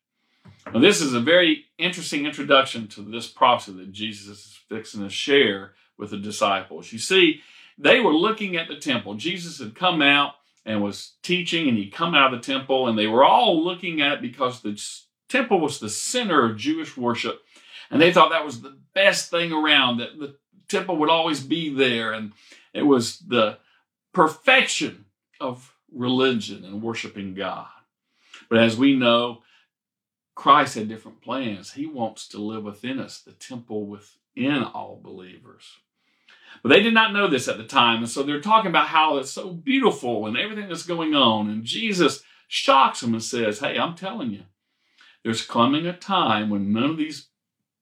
Now, 0.73 0.79
this 0.79 1.01
is 1.01 1.13
a 1.13 1.19
very 1.19 1.65
interesting 1.77 2.25
introduction 2.25 2.87
to 2.89 3.01
this 3.01 3.27
prophecy 3.27 3.73
that 3.73 3.91
Jesus 3.91 4.27
is 4.27 4.59
fixing 4.69 5.01
to 5.01 5.09
share 5.09 5.73
with 5.97 6.11
the 6.11 6.17
disciples. 6.17 6.91
You 6.91 6.99
see, 6.99 7.41
they 7.77 7.99
were 7.99 8.13
looking 8.13 8.55
at 8.55 8.67
the 8.67 8.77
temple. 8.77 9.15
Jesus 9.15 9.59
had 9.59 9.75
come 9.75 10.01
out 10.01 10.33
and 10.65 10.81
was 10.81 11.13
teaching, 11.21 11.67
and 11.67 11.77
he'd 11.77 11.93
come 11.93 12.15
out 12.15 12.33
of 12.33 12.39
the 12.41 12.53
temple, 12.53 12.87
and 12.87 12.97
they 12.97 13.07
were 13.07 13.25
all 13.25 13.63
looking 13.63 14.01
at 14.01 14.13
it 14.13 14.21
because 14.21 14.61
the 14.61 14.81
temple 15.27 15.59
was 15.59 15.79
the 15.79 15.89
center 15.89 16.45
of 16.45 16.57
Jewish 16.57 16.95
worship. 16.95 17.41
And 17.91 18.01
they 18.01 18.13
thought 18.13 18.29
that 18.29 18.45
was 18.45 18.61
the 18.61 18.77
best 18.93 19.29
thing 19.29 19.51
around, 19.51 19.97
that 19.97 20.17
the 20.17 20.35
temple 20.69 20.97
would 20.97 21.09
always 21.09 21.43
be 21.43 21.73
there. 21.73 22.13
And 22.13 22.31
it 22.73 22.83
was 22.83 23.19
the 23.19 23.57
perfection 24.13 25.05
of 25.41 25.72
religion 25.93 26.65
and 26.65 26.81
worshiping 26.81 27.33
God. 27.33 27.67
But 28.49 28.59
as 28.59 28.77
we 28.77 28.95
know, 28.95 29.43
Christ 30.35 30.75
had 30.75 30.89
different 30.89 31.21
plans. 31.21 31.73
He 31.73 31.85
wants 31.85 32.27
to 32.29 32.39
live 32.39 32.63
within 32.63 32.99
us, 32.99 33.19
the 33.19 33.33
temple 33.33 33.85
within 33.85 34.63
all 34.63 34.99
believers. 35.01 35.63
But 36.61 36.69
they 36.69 36.81
did 36.81 36.93
not 36.93 37.13
know 37.13 37.27
this 37.27 37.47
at 37.47 37.57
the 37.57 37.63
time. 37.63 37.99
And 37.99 38.09
so 38.09 38.23
they're 38.23 38.41
talking 38.41 38.69
about 38.69 38.87
how 38.87 39.17
it's 39.17 39.31
so 39.31 39.51
beautiful 39.51 40.27
and 40.27 40.37
everything 40.37 40.67
that's 40.67 40.85
going 40.85 41.13
on. 41.13 41.49
And 41.49 41.63
Jesus 41.63 42.23
shocks 42.47 43.01
them 43.01 43.13
and 43.13 43.23
says, 43.23 43.59
Hey, 43.59 43.77
I'm 43.77 43.95
telling 43.95 44.31
you, 44.31 44.43
there's 45.23 45.45
coming 45.45 45.85
a 45.87 45.93
time 45.93 46.49
when 46.49 46.73
none 46.73 46.91
of 46.91 46.97
these 46.97 47.27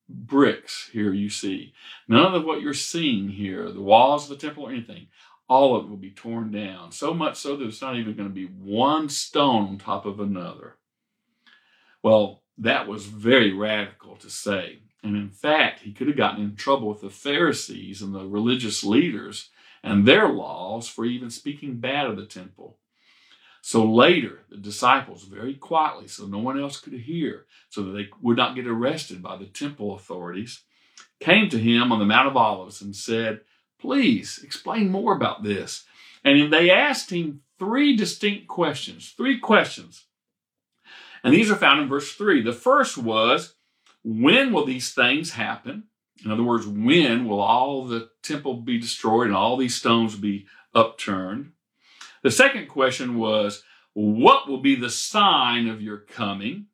bricks 0.07 0.89
here 0.91 1.13
you 1.13 1.29
see, 1.29 1.73
none 2.07 2.33
of 2.33 2.43
what 2.43 2.61
you're 2.61 2.73
seeing 2.73 3.29
here, 3.29 3.71
the 3.71 3.81
walls 3.81 4.29
of 4.29 4.37
the 4.37 4.45
temple 4.47 4.65
or 4.65 4.71
anything, 4.71 5.07
all 5.51 5.75
of 5.75 5.83
it 5.83 5.89
will 5.89 5.97
be 5.97 6.11
torn 6.11 6.49
down. 6.49 6.93
So 6.93 7.13
much 7.13 7.35
so 7.35 7.57
that 7.57 7.57
there's 7.57 7.81
not 7.81 7.97
even 7.97 8.15
going 8.15 8.29
to 8.29 8.33
be 8.33 8.45
one 8.45 9.09
stone 9.09 9.67
on 9.67 9.77
top 9.77 10.05
of 10.05 10.21
another. 10.21 10.77
Well, 12.01 12.43
that 12.57 12.87
was 12.87 13.05
very 13.07 13.51
radical 13.51 14.15
to 14.15 14.29
say. 14.29 14.79
And 15.03 15.17
in 15.17 15.29
fact, 15.29 15.81
he 15.81 15.91
could 15.91 16.07
have 16.07 16.15
gotten 16.15 16.41
in 16.41 16.55
trouble 16.55 16.87
with 16.87 17.01
the 17.01 17.09
Pharisees 17.09 18.01
and 18.01 18.15
the 18.15 18.25
religious 18.25 18.85
leaders 18.85 19.49
and 19.83 20.05
their 20.07 20.29
laws 20.29 20.87
for 20.87 21.03
even 21.03 21.29
speaking 21.29 21.81
bad 21.81 22.05
of 22.05 22.15
the 22.15 22.25
temple. 22.25 22.77
So 23.61 23.83
later, 23.83 24.43
the 24.49 24.55
disciples, 24.55 25.25
very 25.25 25.55
quietly, 25.55 26.07
so 26.07 26.27
no 26.27 26.39
one 26.39 26.57
else 26.57 26.79
could 26.79 26.93
hear, 26.93 27.45
so 27.67 27.83
that 27.83 27.91
they 27.91 28.07
would 28.21 28.37
not 28.37 28.55
get 28.55 28.67
arrested 28.67 29.21
by 29.21 29.35
the 29.35 29.47
temple 29.47 29.95
authorities, 29.95 30.63
came 31.19 31.49
to 31.49 31.59
him 31.59 31.91
on 31.91 31.99
the 31.99 32.05
Mount 32.05 32.29
of 32.29 32.37
Olives 32.37 32.81
and 32.81 32.95
said, 32.95 33.41
Please 33.81 34.39
explain 34.43 34.91
more 34.91 35.15
about 35.15 35.43
this. 35.43 35.85
And 36.23 36.53
they 36.53 36.69
asked 36.69 37.09
him 37.09 37.41
three 37.57 37.95
distinct 37.95 38.47
questions, 38.47 39.13
three 39.17 39.39
questions. 39.39 40.05
And 41.23 41.33
these 41.33 41.51
are 41.51 41.55
found 41.55 41.81
in 41.81 41.89
verse 41.89 42.13
3. 42.13 42.43
The 42.43 42.53
first 42.53 42.97
was, 42.97 43.55
When 44.03 44.53
will 44.53 44.65
these 44.65 44.93
things 44.93 45.33
happen? 45.33 45.83
In 46.23 46.31
other 46.31 46.43
words, 46.43 46.67
when 46.67 47.27
will 47.27 47.39
all 47.39 47.85
the 47.85 48.09
temple 48.21 48.61
be 48.61 48.79
destroyed 48.79 49.27
and 49.27 49.35
all 49.35 49.57
these 49.57 49.75
stones 49.75 50.15
be 50.15 50.45
upturned? 50.75 51.53
The 52.21 52.31
second 52.31 52.67
question 52.67 53.17
was, 53.17 53.63
What 53.93 54.47
will 54.47 54.61
be 54.61 54.75
the 54.75 54.89
sign 54.89 55.67
of 55.67 55.81
your 55.81 55.97
coming? 55.97 56.67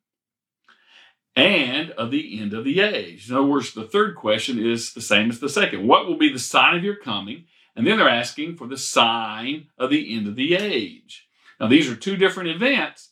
And 1.38 1.92
of 1.92 2.10
the 2.10 2.40
end 2.40 2.52
of 2.52 2.64
the 2.64 2.80
age. 2.80 3.30
In 3.30 3.36
other 3.36 3.46
words, 3.46 3.72
the 3.72 3.84
third 3.84 4.16
question 4.16 4.58
is 4.58 4.92
the 4.92 5.00
same 5.00 5.30
as 5.30 5.38
the 5.38 5.48
second. 5.48 5.86
What 5.86 6.06
will 6.06 6.16
be 6.16 6.32
the 6.32 6.38
sign 6.38 6.76
of 6.76 6.82
your 6.82 6.96
coming? 6.96 7.44
And 7.76 7.86
then 7.86 7.98
they're 7.98 8.08
asking 8.08 8.56
for 8.56 8.66
the 8.66 8.76
sign 8.76 9.68
of 9.78 9.90
the 9.90 10.16
end 10.16 10.26
of 10.26 10.34
the 10.34 10.54
age. 10.54 11.28
Now, 11.60 11.68
these 11.68 11.88
are 11.88 11.94
two 11.94 12.16
different 12.16 12.50
events, 12.50 13.10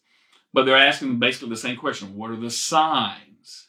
but 0.52 0.66
they're 0.66 0.76
asking 0.76 1.20
basically 1.20 1.50
the 1.50 1.56
same 1.56 1.76
question 1.76 2.16
What 2.16 2.30
are 2.32 2.36
the 2.36 2.50
signs? 2.50 3.68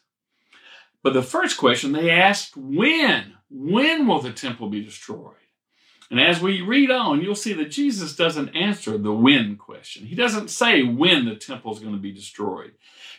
But 1.04 1.12
the 1.12 1.22
first 1.22 1.56
question 1.56 1.92
they 1.92 2.10
asked, 2.10 2.56
When? 2.56 3.34
When 3.48 4.08
will 4.08 4.20
the 4.20 4.32
temple 4.32 4.68
be 4.68 4.82
destroyed? 4.82 5.36
And 6.10 6.20
as 6.20 6.40
we 6.40 6.62
read 6.62 6.90
on, 6.90 7.20
you'll 7.20 7.34
see 7.34 7.52
that 7.54 7.70
Jesus 7.70 8.16
doesn't 8.16 8.56
answer 8.56 8.96
the 8.96 9.12
when 9.12 9.56
question. 9.56 10.06
He 10.06 10.14
doesn't 10.14 10.48
say 10.48 10.82
when 10.82 11.26
the 11.26 11.36
temple 11.36 11.72
is 11.72 11.80
going 11.80 11.94
to 11.94 12.00
be 12.00 12.12
destroyed. 12.12 12.72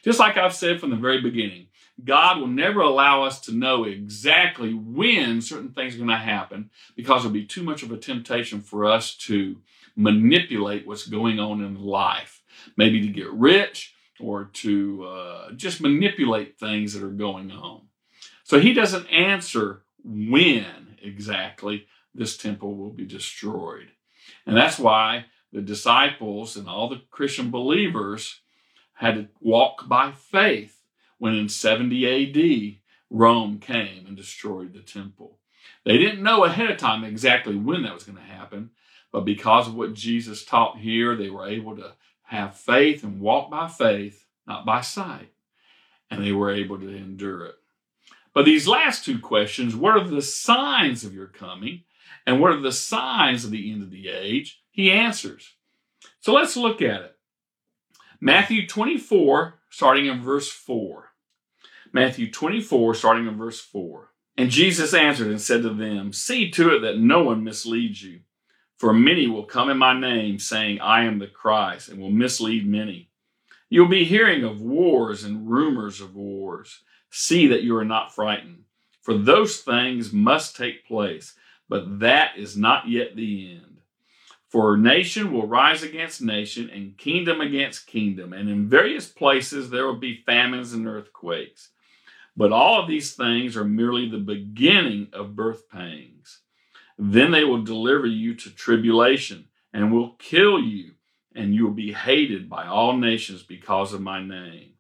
Just 0.04 0.20
like 0.20 0.38
I've 0.38 0.56
said 0.56 0.80
from 0.80 0.90
the 0.90 0.96
very 0.96 1.22
beginning, 1.22 1.68
God 2.04 2.40
will 2.40 2.48
never 2.48 2.82
allow 2.82 3.24
us 3.24 3.42
to 3.42 3.52
know 3.54 3.84
exactly 3.84 4.74
when 4.74 5.42
certain 5.42 5.74
things 5.74 5.94
are 5.94 6.00
going 6.00 6.10
to 6.10 6.16
happen 6.16 6.72
because 6.96 7.22
it'll 7.22 7.32
be 7.32 7.46
too 7.46 7.64
much 7.64 7.84
of 7.84 7.92
a 7.92 7.98
temptation 7.98 8.62
for 8.62 8.86
us 8.86 9.16
to 9.18 9.58
manipulate 9.96 10.88
what's 10.88 11.08
going 11.08 11.40
on 11.40 11.62
in 11.62 11.76
life. 11.76 12.42
Maybe 12.76 13.02
to 13.02 13.08
get 13.08 13.32
rich 13.32 13.94
or 14.20 14.46
to 14.46 15.04
uh, 15.06 15.52
just 15.52 15.82
manipulate 15.82 16.58
things 16.58 16.94
that 16.94 17.04
are 17.04 17.10
going 17.10 17.52
on. 17.52 17.82
So 18.44 18.60
he 18.60 18.74
doesn't 18.74 19.08
answer 19.08 19.84
when 20.04 20.98
exactly 21.02 21.86
this 22.14 22.38
temple 22.38 22.76
will 22.76 22.92
be 22.92 23.06
destroyed. 23.06 23.90
And 24.46 24.56
that's 24.56 24.80
why 24.80 25.26
the 25.52 25.62
disciples 25.62 26.56
and 26.56 26.68
all 26.68 26.90
the 26.90 27.02
Christian 27.10 27.52
believers 27.52 28.42
had 28.94 29.16
to 29.16 29.28
walk 29.40 29.88
by 29.88 30.12
faith 30.12 30.82
when 31.18 31.36
in 31.36 31.50
70 31.50 32.76
AD 32.76 32.80
Rome 33.10 33.60
came 33.60 34.06
and 34.06 34.16
destroyed 34.16 34.74
the 34.74 34.82
temple. 34.82 35.40
They 35.86 35.98
didn't 35.98 36.24
know 36.24 36.44
ahead 36.44 36.70
of 36.70 36.78
time 36.78 37.04
exactly 37.04 37.56
when 37.56 37.84
that 37.84 37.94
was 37.94 38.04
going 38.04 38.18
to 38.18 38.24
happen, 38.24 38.72
but 39.12 39.22
because 39.22 39.68
of 39.68 39.76
what 39.76 39.94
Jesus 39.94 40.46
taught 40.46 40.78
here, 40.78 41.16
they 41.16 41.30
were 41.30 41.48
able 41.48 41.76
to 41.78 41.94
have 42.24 42.56
faith 42.56 43.04
and 43.04 43.20
walk 43.20 43.50
by 43.50 43.68
faith, 43.68 44.26
not 44.46 44.66
by 44.66 44.82
sight. 44.82 45.32
And 46.12 46.24
they 46.24 46.32
were 46.32 46.52
able 46.52 46.80
to 46.80 46.90
endure 46.90 47.46
it. 47.46 47.56
But 48.34 48.46
these 48.46 48.68
last 48.68 49.06
two 49.06 49.20
questions 49.20 49.76
what 49.76 49.98
are 49.98 50.08
the 50.08 50.22
signs 50.22 51.04
of 51.04 51.14
your 51.14 51.28
coming? 51.28 51.84
And 52.30 52.40
what 52.40 52.52
are 52.52 52.62
the 52.62 52.72
signs 52.72 53.44
of 53.44 53.50
the 53.50 53.72
end 53.72 53.82
of 53.82 53.90
the 53.90 54.08
age? 54.08 54.62
He 54.70 54.92
answers. 54.92 55.56
So 56.20 56.32
let's 56.32 56.56
look 56.56 56.80
at 56.80 57.02
it. 57.02 57.16
Matthew 58.22 58.68
24, 58.68 59.56
starting 59.72 60.06
in 60.06 60.22
verse 60.22 60.48
4. 60.48 61.10
Matthew 61.92 62.30
24, 62.30 62.94
starting 62.94 63.26
in 63.26 63.36
verse 63.36 63.60
4. 63.60 64.12
And 64.38 64.52
Jesus 64.52 64.94
answered 64.94 65.30
and 65.30 65.42
said 65.42 65.64
to 65.64 65.74
them, 65.74 66.14
See 66.14 66.52
to 66.52 66.76
it 66.76 66.82
that 66.82 67.00
no 67.00 67.24
one 67.24 67.44
misleads 67.44 68.04
you. 68.04 68.20
For 68.78 68.94
many 68.94 69.26
will 69.26 69.46
come 69.46 69.72
in 69.72 69.80
my 69.80 70.00
name, 70.00 70.38
saying, 70.38 70.80
I 70.82 71.06
am 71.06 71.18
the 71.18 71.26
Christ, 71.26 71.90
and 71.90 72.00
will 72.00 72.12
mislead 72.12 72.68
many. 72.68 73.10
You'll 73.72 73.88
be 73.88 74.06
hearing 74.06 74.44
of 74.44 74.62
wars 74.62 75.24
and 75.24 75.50
rumors 75.50 76.00
of 76.00 76.14
wars. 76.14 76.84
See 77.10 77.48
that 77.48 77.64
you 77.64 77.76
are 77.76 77.86
not 77.86 78.14
frightened, 78.14 78.66
for 79.02 79.18
those 79.18 79.62
things 79.62 80.14
must 80.14 80.56
take 80.56 80.86
place, 80.86 81.34
but 81.70 82.00
that 82.00 82.32
is 82.38 82.58
not 82.58 82.90
yet 82.90 83.16
the 83.16 83.52
end. 83.52 83.78
For 84.50 84.76
nation 84.78 85.32
will 85.32 85.46
rise 85.46 85.84
against 85.84 86.24
nation, 86.24 86.72
and 86.72 86.98
kingdom 86.98 87.40
against 87.40 87.86
kingdom, 87.86 88.34
and 88.34 88.50
in 88.50 88.68
various 88.68 89.08
places 89.08 89.70
there 89.70 89.86
will 89.86 90.00
be 90.00 90.24
famines 90.26 90.74
and 90.74 90.88
earthquakes. 90.88 91.70
But 92.36 92.52
all 92.52 92.82
of 92.82 92.88
these 92.88 93.14
things 93.14 93.56
are 93.56 93.64
merely 93.64 94.10
the 94.10 94.18
beginning 94.18 95.10
of 95.14 95.36
birth 95.36 95.70
pangs. 95.70 96.40
Then 96.98 97.32
they 97.32 97.44
will 97.44 97.64
deliver 97.64 98.08
you 98.08 98.34
to 98.36 98.50
tribulation 98.50 99.50
and 99.72 99.92
will 99.92 100.16
kill 100.20 100.60
you, 100.60 100.94
and 101.36 101.54
you 101.54 101.66
will 101.66 101.74
be 101.74 101.94
hated 101.94 102.50
by 102.50 102.66
all 102.66 102.98
nations 102.98 103.44
because 103.44 103.94
of 103.94 104.02
my 104.02 104.24
name. 104.24 104.74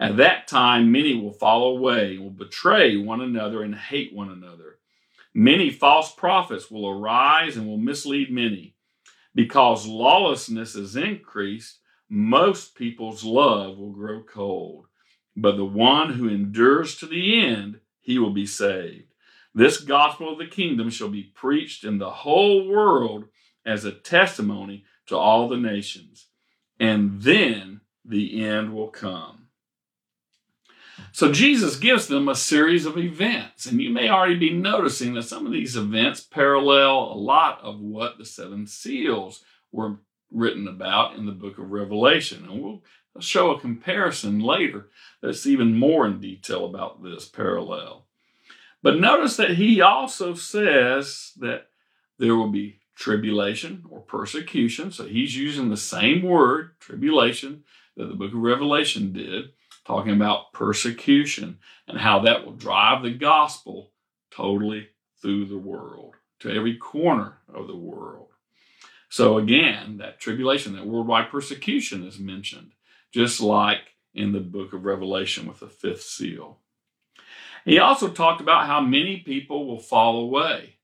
At 0.00 0.16
that 0.16 0.48
time, 0.48 0.90
many 0.90 1.14
will 1.14 1.32
fall 1.32 1.76
away, 1.76 2.16
will 2.18 2.30
betray 2.30 2.96
one 2.96 3.20
another, 3.20 3.62
and 3.62 3.74
hate 3.74 4.14
one 4.14 4.30
another. 4.30 4.78
Many 5.34 5.70
false 5.70 6.14
prophets 6.14 6.70
will 6.70 6.88
arise 6.88 7.56
and 7.56 7.66
will 7.66 7.78
mislead 7.78 8.30
many. 8.30 8.74
Because 9.34 9.86
lawlessness 9.86 10.74
is 10.74 10.94
increased, 10.96 11.78
most 12.08 12.74
people's 12.74 13.24
love 13.24 13.78
will 13.78 13.92
grow 13.92 14.22
cold. 14.22 14.86
But 15.34 15.56
the 15.56 15.64
one 15.64 16.12
who 16.12 16.28
endures 16.28 16.96
to 16.96 17.06
the 17.06 17.40
end, 17.40 17.80
he 18.00 18.18
will 18.18 18.32
be 18.32 18.44
saved. 18.44 19.14
This 19.54 19.80
gospel 19.80 20.32
of 20.32 20.38
the 20.38 20.46
kingdom 20.46 20.90
shall 20.90 21.08
be 21.08 21.32
preached 21.34 21.84
in 21.84 21.98
the 21.98 22.10
whole 22.10 22.68
world 22.68 23.24
as 23.64 23.84
a 23.84 23.92
testimony 23.92 24.84
to 25.06 25.16
all 25.16 25.48
the 25.48 25.56
nations, 25.56 26.26
and 26.78 27.22
then 27.22 27.80
the 28.04 28.44
end 28.44 28.74
will 28.74 28.88
come. 28.88 29.41
So 31.14 31.30
Jesus 31.30 31.76
gives 31.76 32.06
them 32.06 32.28
a 32.28 32.34
series 32.34 32.86
of 32.86 32.96
events, 32.96 33.66
and 33.66 33.82
you 33.82 33.90
may 33.90 34.08
already 34.08 34.38
be 34.38 34.52
noticing 34.52 35.12
that 35.14 35.24
some 35.24 35.44
of 35.44 35.52
these 35.52 35.76
events 35.76 36.22
parallel 36.22 37.12
a 37.12 37.14
lot 37.14 37.60
of 37.60 37.80
what 37.80 38.16
the 38.16 38.24
seven 38.24 38.66
seals 38.66 39.44
were 39.70 39.98
written 40.30 40.66
about 40.66 41.16
in 41.16 41.26
the 41.26 41.32
book 41.32 41.58
of 41.58 41.70
Revelation. 41.70 42.46
And 42.48 42.62
we'll 42.62 42.82
show 43.20 43.50
a 43.50 43.60
comparison 43.60 44.40
later 44.40 44.88
that's 45.20 45.46
even 45.46 45.78
more 45.78 46.06
in 46.06 46.18
detail 46.18 46.64
about 46.64 47.02
this 47.02 47.28
parallel. 47.28 48.06
But 48.82 48.98
notice 48.98 49.36
that 49.36 49.56
he 49.56 49.82
also 49.82 50.32
says 50.32 51.32
that 51.36 51.66
there 52.18 52.34
will 52.34 52.50
be 52.50 52.80
tribulation 52.96 53.84
or 53.90 54.00
persecution. 54.00 54.90
So 54.90 55.04
he's 55.04 55.36
using 55.36 55.68
the 55.68 55.76
same 55.76 56.22
word, 56.22 56.70
tribulation, 56.80 57.64
that 57.98 58.06
the 58.06 58.14
book 58.14 58.32
of 58.32 58.38
Revelation 58.38 59.12
did, 59.12 59.50
talking 59.84 60.12
about 60.12 60.52
persecution 60.52 61.58
and 61.88 61.98
how 61.98 62.20
that 62.20 62.44
will 62.44 62.52
drive 62.52 63.02
the 63.02 63.10
gospel 63.10 63.92
totally 64.30 64.88
through 65.20 65.46
the 65.46 65.58
world, 65.58 66.14
to 66.40 66.50
every 66.50 66.76
corner 66.76 67.38
of 67.52 67.66
the 67.66 67.76
world. 67.76 68.28
So 69.08 69.38
again, 69.38 69.98
that 69.98 70.20
tribulation, 70.20 70.74
that 70.74 70.86
worldwide 70.86 71.30
persecution 71.30 72.04
is 72.04 72.18
mentioned, 72.18 72.72
just 73.12 73.40
like 73.40 73.96
in 74.14 74.32
the 74.32 74.40
book 74.40 74.72
of 74.72 74.84
Revelation 74.84 75.46
with 75.46 75.60
the 75.60 75.68
fifth 75.68 76.02
seal. 76.02 76.58
He 77.64 77.78
also 77.78 78.08
talked 78.08 78.40
about 78.40 78.66
how 78.66 78.80
many 78.80 79.18
people 79.18 79.66
will 79.66 79.78
fall 79.78 80.20
away. 80.20 80.76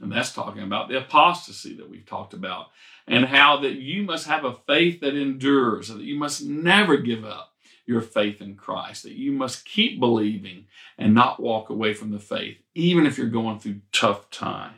And 0.00 0.10
that's 0.10 0.32
talking 0.32 0.62
about 0.62 0.88
the 0.88 0.98
apostasy 0.98 1.76
that 1.76 1.88
we've 1.88 2.04
talked 2.04 2.34
about, 2.34 2.66
and 3.06 3.26
how 3.26 3.58
that 3.58 3.74
you 3.74 4.02
must 4.02 4.26
have 4.26 4.44
a 4.44 4.56
faith 4.66 5.00
that 5.00 5.14
endures, 5.14 5.88
and 5.88 6.00
that 6.00 6.04
you 6.04 6.18
must 6.18 6.44
never 6.44 6.96
give 6.96 7.24
up 7.24 7.53
your 7.86 8.00
faith 8.00 8.40
in 8.40 8.56
Christ, 8.56 9.02
that 9.02 9.12
you 9.12 9.32
must 9.32 9.64
keep 9.64 10.00
believing 10.00 10.66
and 10.96 11.14
not 11.14 11.40
walk 11.40 11.70
away 11.70 11.94
from 11.94 12.10
the 12.10 12.18
faith, 12.18 12.58
even 12.74 13.06
if 13.06 13.18
you're 13.18 13.26
going 13.28 13.58
through 13.58 13.80
tough 13.92 14.30
times. 14.30 14.74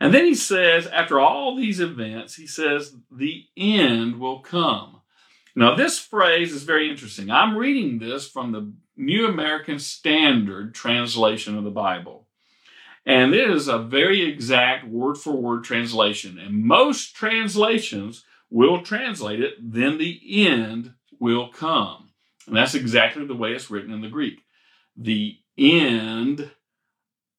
And 0.00 0.12
then 0.12 0.24
he 0.24 0.34
says, 0.34 0.86
after 0.88 1.20
all 1.20 1.54
these 1.54 1.78
events, 1.78 2.34
he 2.34 2.46
says, 2.46 2.96
the 3.10 3.46
end 3.56 4.18
will 4.18 4.40
come. 4.40 5.00
Now, 5.54 5.74
this 5.74 5.98
phrase 5.98 6.52
is 6.52 6.64
very 6.64 6.90
interesting. 6.90 7.30
I'm 7.30 7.56
reading 7.56 7.98
this 7.98 8.28
from 8.28 8.52
the 8.52 8.72
New 8.96 9.26
American 9.26 9.78
Standard 9.78 10.74
translation 10.74 11.56
of 11.56 11.64
the 11.64 11.70
Bible. 11.70 12.26
And 13.04 13.34
it 13.34 13.50
is 13.50 13.68
a 13.68 13.78
very 13.78 14.22
exact 14.22 14.86
word 14.86 15.18
for 15.18 15.32
word 15.32 15.64
translation. 15.64 16.38
And 16.38 16.64
most 16.64 17.14
translations 17.14 18.24
will 18.50 18.82
translate 18.82 19.40
it, 19.40 19.54
then 19.60 19.98
the 19.98 20.20
end 20.46 20.94
will 21.22 21.46
come. 21.48 22.10
And 22.48 22.56
that's 22.56 22.74
exactly 22.74 23.24
the 23.24 23.36
way 23.36 23.52
it's 23.52 23.70
written 23.70 23.92
in 23.92 24.00
the 24.00 24.08
Greek. 24.08 24.40
The 24.96 25.38
end 25.56 26.50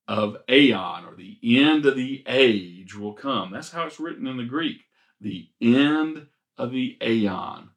of 0.08 0.38
aeon 0.50 1.04
or 1.04 1.15
the 1.17 1.38
end 1.43 1.86
of 1.86 1.98
the 1.98 2.24
age 2.26 2.96
will 2.96 3.12
come. 3.12 3.52
That's 3.52 3.72
how 3.72 3.86
it's 3.86 4.00
written 4.00 4.26
in 4.26 4.38
the 4.38 4.46
Greek. 4.46 4.78
The 5.19 5.50
end 5.62 6.28
of 6.58 6.72
the 6.72 6.98
aeon. 7.02 7.72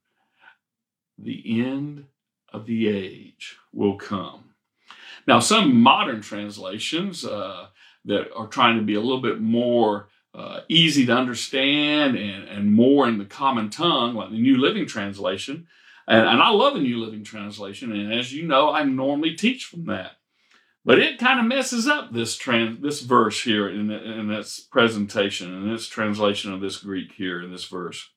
The 1.19 1.61
end 1.61 2.05
of 2.53 2.67
the 2.67 2.89
age 2.89 3.57
will 3.73 3.97
come. 3.97 4.51
Now, 5.27 5.41
some 5.41 5.81
modern 5.81 6.21
translations 6.21 7.25
uh, 7.25 7.67
that 8.05 8.33
are 8.33 8.47
trying 8.47 8.77
to 8.77 8.85
be 8.85 8.95
a 8.95 9.01
little 9.01 9.21
bit 9.21 9.41
more 9.41 10.09
uh, 10.33 10.61
easy 10.69 11.05
to 11.07 11.13
understand 11.13 12.17
and, 12.17 12.49
and 12.49 12.73
more 12.73 13.09
in 13.09 13.19
the 13.19 13.25
common 13.25 13.71
tongue, 13.71 14.15
like 14.15 14.31
the 14.31 14.39
New 14.39 14.59
Living 14.59 14.87
Translation, 14.87 15.67
and, 16.07 16.27
and 16.27 16.43
I 16.43 16.51
love 16.51 16.75
the 16.75 16.81
New 16.81 17.05
Living 17.05 17.25
Translation, 17.25 17.93
and 17.93 18.13
as 18.13 18.33
you 18.33 18.47
know, 18.47 18.71
I 18.71 18.85
normally 18.85 19.35
teach 19.35 19.65
from 19.65 19.87
that. 19.87 20.13
But 20.85 21.01
it 21.01 21.19
kind 21.19 21.41
of 21.41 21.47
messes 21.47 21.89
up 21.89 22.13
this 22.13 22.37
trans, 22.37 22.81
this 22.81 23.01
verse 23.01 23.43
here 23.43 23.69
in, 23.69 23.91
in 23.91 24.31
its 24.31 24.61
presentation 24.61 25.53
and 25.53 25.73
its 25.73 25.89
translation 25.89 26.53
of 26.53 26.61
this 26.61 26.77
Greek 26.77 27.13
here 27.13 27.43
in 27.43 27.51
this 27.51 27.65
verse. 27.65 28.09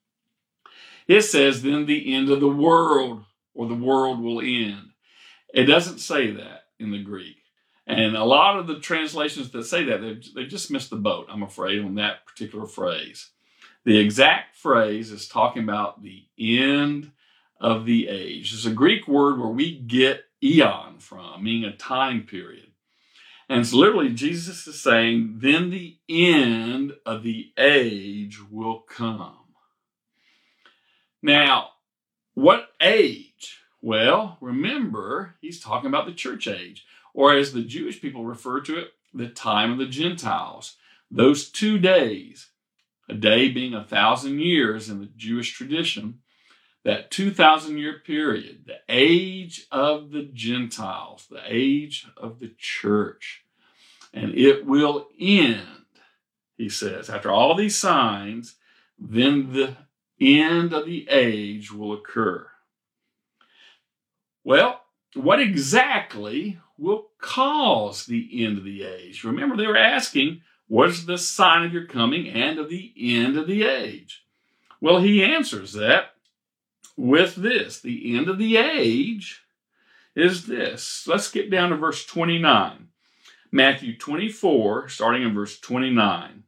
It 1.08 1.24
says, 1.24 1.64
then 1.64 1.88
the 1.88 2.14
end 2.14 2.30
of 2.30 2.40
the 2.40 2.48
world 2.48 3.24
or 3.56 3.68
the 3.68 3.74
world 3.74 4.22
will 4.22 4.40
end. 4.40 4.92
It 5.52 5.64
doesn't 5.64 5.98
say 5.98 6.30
that 6.30 6.66
in 6.80 6.92
the 6.92 7.02
Greek. 7.02 7.38
And 7.88 8.16
a 8.16 8.24
lot 8.24 8.60
of 8.60 8.68
the 8.68 8.80
translations 8.80 9.50
that 9.50 9.64
say 9.64 9.86
that, 9.86 10.02
they've, 10.02 10.34
they 10.36 10.46
just 10.46 10.70
missed 10.70 10.92
the 10.92 10.96
boat, 10.96 11.26
I'm 11.28 11.42
afraid, 11.42 11.84
on 11.84 11.96
that 11.96 12.28
particular 12.28 12.68
phrase. 12.68 13.32
The 13.84 13.98
exact 13.98 14.56
phrase 14.56 15.12
is 15.12 15.28
talking 15.28 15.64
about 15.64 16.04
the 16.04 16.28
end 16.38 17.14
of 17.60 17.86
the 17.86 18.08
age. 18.08 18.54
It's 18.54 18.66
a 18.66 18.72
Greek 18.72 19.08
word 19.08 19.40
where 19.40 19.50
we 19.50 19.78
get 19.78 20.26
eon 20.44 21.00
from, 21.00 21.44
meaning 21.44 21.66
a 21.66 21.76
time 21.76 22.24
period. 22.24 22.72
And 23.50 23.62
it's 23.62 23.74
literally 23.74 24.10
Jesus 24.10 24.68
is 24.68 24.82
saying, 24.82 25.40
then 25.40 25.70
the 25.70 25.98
end 26.08 26.94
of 27.06 27.24
the 27.24 27.52
age 27.58 28.40
will 28.50 28.80
come. 28.82 29.38
Now, 31.22 31.70
what 32.36 32.70
age? 32.80 33.60
Well, 33.82 34.38
remember, 34.40 35.36
he's 35.42 35.60
talking 35.60 35.88
about 35.88 36.06
the 36.06 36.14
church 36.14 36.48
age, 36.48 36.86
or 37.14 37.34
as 37.34 37.54
the 37.54 37.64
Jewish 37.64 38.02
people 38.02 38.24
refer 38.24 38.62
to 38.62 38.78
it, 38.78 38.90
the 39.14 39.28
time 39.28 39.72
of 39.72 39.78
the 39.78 39.88
Gentiles. 39.88 40.76
Those 41.10 41.50
two 41.50 41.80
days, 41.80 42.52
a 43.10 43.16
day 43.16 43.50
being 43.50 43.74
a 43.74 43.84
thousand 43.84 44.40
years 44.40 44.90
in 44.90 45.00
the 45.00 45.10
Jewish 45.18 45.54
tradition, 45.54 46.20
that 46.84 47.12
2,000 47.12 47.78
year 47.78 48.00
period, 48.06 48.66
the 48.66 48.80
age 48.88 49.68
of 49.72 50.12
the 50.12 50.24
Gentiles, 50.24 51.28
the 51.30 51.42
age 51.46 52.08
of 52.18 52.40
the 52.40 52.54
church. 52.58 53.44
And 54.14 54.34
it 54.36 54.66
will 54.66 55.08
end, 55.20 55.86
he 56.58 56.70
says. 56.70 57.10
After 57.10 57.30
all 57.30 57.56
these 57.56 57.78
signs, 57.78 58.56
then 58.98 59.54
the 59.54 59.76
end 60.20 60.74
of 60.74 60.86
the 60.86 61.08
age 61.10 61.72
will 61.72 61.94
occur. 61.94 62.48
Well, 64.44 64.82
what 65.14 65.40
exactly 65.40 66.60
will 66.78 67.10
cause 67.20 68.06
the 68.06 68.46
end 68.46 68.58
of 68.58 68.64
the 68.64 68.84
age? 68.84 69.24
Remember, 69.24 69.56
they 69.56 69.68
were 69.68 69.78
asking, 69.78 70.42
what 70.68 70.90
is 70.90 71.06
the 71.06 71.18
sign 71.18 71.66
of 71.66 71.74
your 71.74 71.86
coming 71.86 72.28
and 72.30 72.58
of 72.58 72.70
the 72.70 72.94
end 72.98 73.38
of 73.38 73.48
the 73.48 73.64
age? 73.64 74.24
Well, 74.80 75.00
he 75.00 75.24
answers 75.24 75.74
that 75.74 76.14
with 76.98 77.36
this 77.36 77.80
the 77.80 78.16
end 78.18 78.30
of 78.30 78.38
the 78.38 78.58
age 78.58 79.44
is 80.16 80.48
this. 80.48 81.08
Let's 81.08 81.26
skip 81.26 81.50
down 81.50 81.70
to 81.70 81.78
verse 81.78 82.06
29. 82.06 82.88
Matthew 83.52 83.98
24, 83.98 84.90
starting 84.90 85.24
in 85.24 85.34
verse 85.34 85.60
29. 85.60 86.44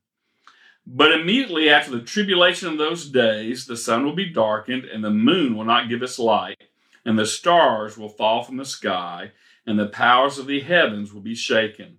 But 0.85 1.11
immediately 1.11 1.69
after 1.69 1.91
the 1.91 2.01
tribulation 2.01 2.67
of 2.67 2.77
those 2.77 3.09
days, 3.09 3.65
the 3.65 3.77
sun 3.77 4.03
will 4.03 4.15
be 4.15 4.31
darkened, 4.31 4.85
and 4.85 5.03
the 5.03 5.09
moon 5.09 5.55
will 5.55 5.65
not 5.65 5.89
give 5.89 6.03
its 6.03 6.19
light, 6.19 6.63
and 7.05 7.17
the 7.17 7.25
stars 7.25 7.97
will 7.97 8.09
fall 8.09 8.43
from 8.43 8.57
the 8.57 8.65
sky, 8.65 9.31
and 9.65 9.79
the 9.79 9.87
powers 9.87 10.37
of 10.37 10.47
the 10.47 10.59
heavens 10.59 11.13
will 11.13 11.21
be 11.21 11.35
shaken. 11.35 11.97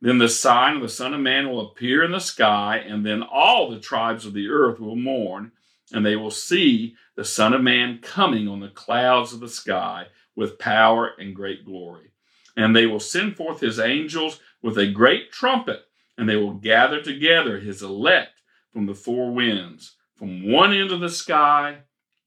Then 0.00 0.18
the 0.18 0.28
sign 0.28 0.76
of 0.76 0.82
the 0.82 0.88
Son 0.88 1.14
of 1.14 1.20
Man 1.20 1.48
will 1.48 1.70
appear 1.70 2.02
in 2.02 2.12
the 2.12 2.18
sky, 2.18 2.78
and 2.78 3.06
then 3.06 3.22
all 3.22 3.70
the 3.70 3.80
tribes 3.80 4.26
of 4.26 4.34
the 4.34 4.48
earth 4.48 4.80
will 4.80 4.96
mourn 4.96 5.52
and 5.94 6.04
they 6.04 6.16
will 6.16 6.32
see 6.32 6.96
the 7.14 7.24
Son 7.24 7.54
of 7.54 7.62
Man 7.62 8.00
coming 8.02 8.48
on 8.48 8.58
the 8.58 8.68
clouds 8.68 9.32
of 9.32 9.38
the 9.38 9.48
sky 9.48 10.08
with 10.34 10.58
power 10.58 11.12
and 11.18 11.36
great 11.36 11.64
glory. 11.64 12.10
And 12.56 12.74
they 12.74 12.86
will 12.86 13.00
send 13.00 13.36
forth 13.36 13.60
his 13.60 13.78
angels 13.78 14.40
with 14.60 14.76
a 14.76 14.90
great 14.90 15.30
trumpet, 15.30 15.84
and 16.18 16.28
they 16.28 16.34
will 16.34 16.54
gather 16.54 17.00
together 17.00 17.60
his 17.60 17.80
elect 17.80 18.42
from 18.72 18.86
the 18.86 18.94
four 18.94 19.30
winds, 19.32 19.94
from 20.16 20.50
one 20.50 20.72
end 20.72 20.90
of 20.90 20.98
the 20.98 21.08
sky 21.08 21.78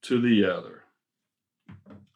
to 0.03 0.21
the 0.21 0.45
other. 0.45 0.83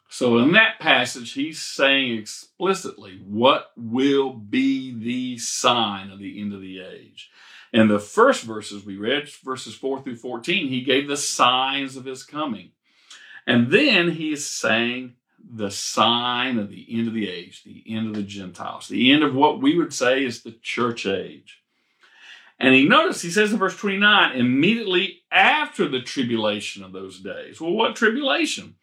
So, 0.08 0.38
in 0.38 0.52
that 0.52 0.78
passage, 0.78 1.32
he's 1.32 1.60
saying 1.60 2.18
explicitly 2.18 3.20
what 3.26 3.72
will 3.76 4.32
be 4.32 4.94
the 4.98 5.38
sign 5.38 6.10
of 6.10 6.18
the 6.18 6.40
end 6.40 6.54
of 6.54 6.62
the 6.62 6.80
age. 6.80 7.30
In 7.72 7.88
the 7.88 7.98
first 7.98 8.44
verses 8.44 8.84
we 8.84 8.96
read, 8.96 9.28
verses 9.42 9.74
4 9.74 10.02
through 10.02 10.16
14, 10.16 10.68
he 10.68 10.82
gave 10.82 11.08
the 11.08 11.16
signs 11.16 11.96
of 11.96 12.04
his 12.04 12.22
coming. 12.22 12.72
And 13.46 13.70
then 13.70 14.10
he 14.12 14.32
is 14.32 14.48
saying 14.48 15.14
the 15.42 15.70
sign 15.70 16.58
of 16.58 16.68
the 16.68 16.86
end 16.90 17.08
of 17.08 17.14
the 17.14 17.28
age, 17.28 17.64
the 17.64 17.82
end 17.88 18.08
of 18.08 18.14
the 18.14 18.22
Gentiles, 18.22 18.88
the 18.88 19.10
end 19.10 19.22
of 19.22 19.34
what 19.34 19.60
we 19.60 19.76
would 19.76 19.92
say 19.92 20.24
is 20.24 20.42
the 20.42 20.56
church 20.62 21.06
age. 21.06 21.62
And 22.58 22.74
he 22.74 22.86
noticed, 22.86 23.22
he 23.22 23.30
says 23.30 23.52
in 23.52 23.58
verse 23.58 23.76
29, 23.76 24.36
immediately 24.38 25.22
after 25.32 25.88
the 25.88 26.00
tribulation 26.00 26.84
of 26.84 26.92
those 26.92 27.18
days. 27.18 27.60
Well, 27.60 27.72
what 27.72 27.96
tribulation? 27.96 28.76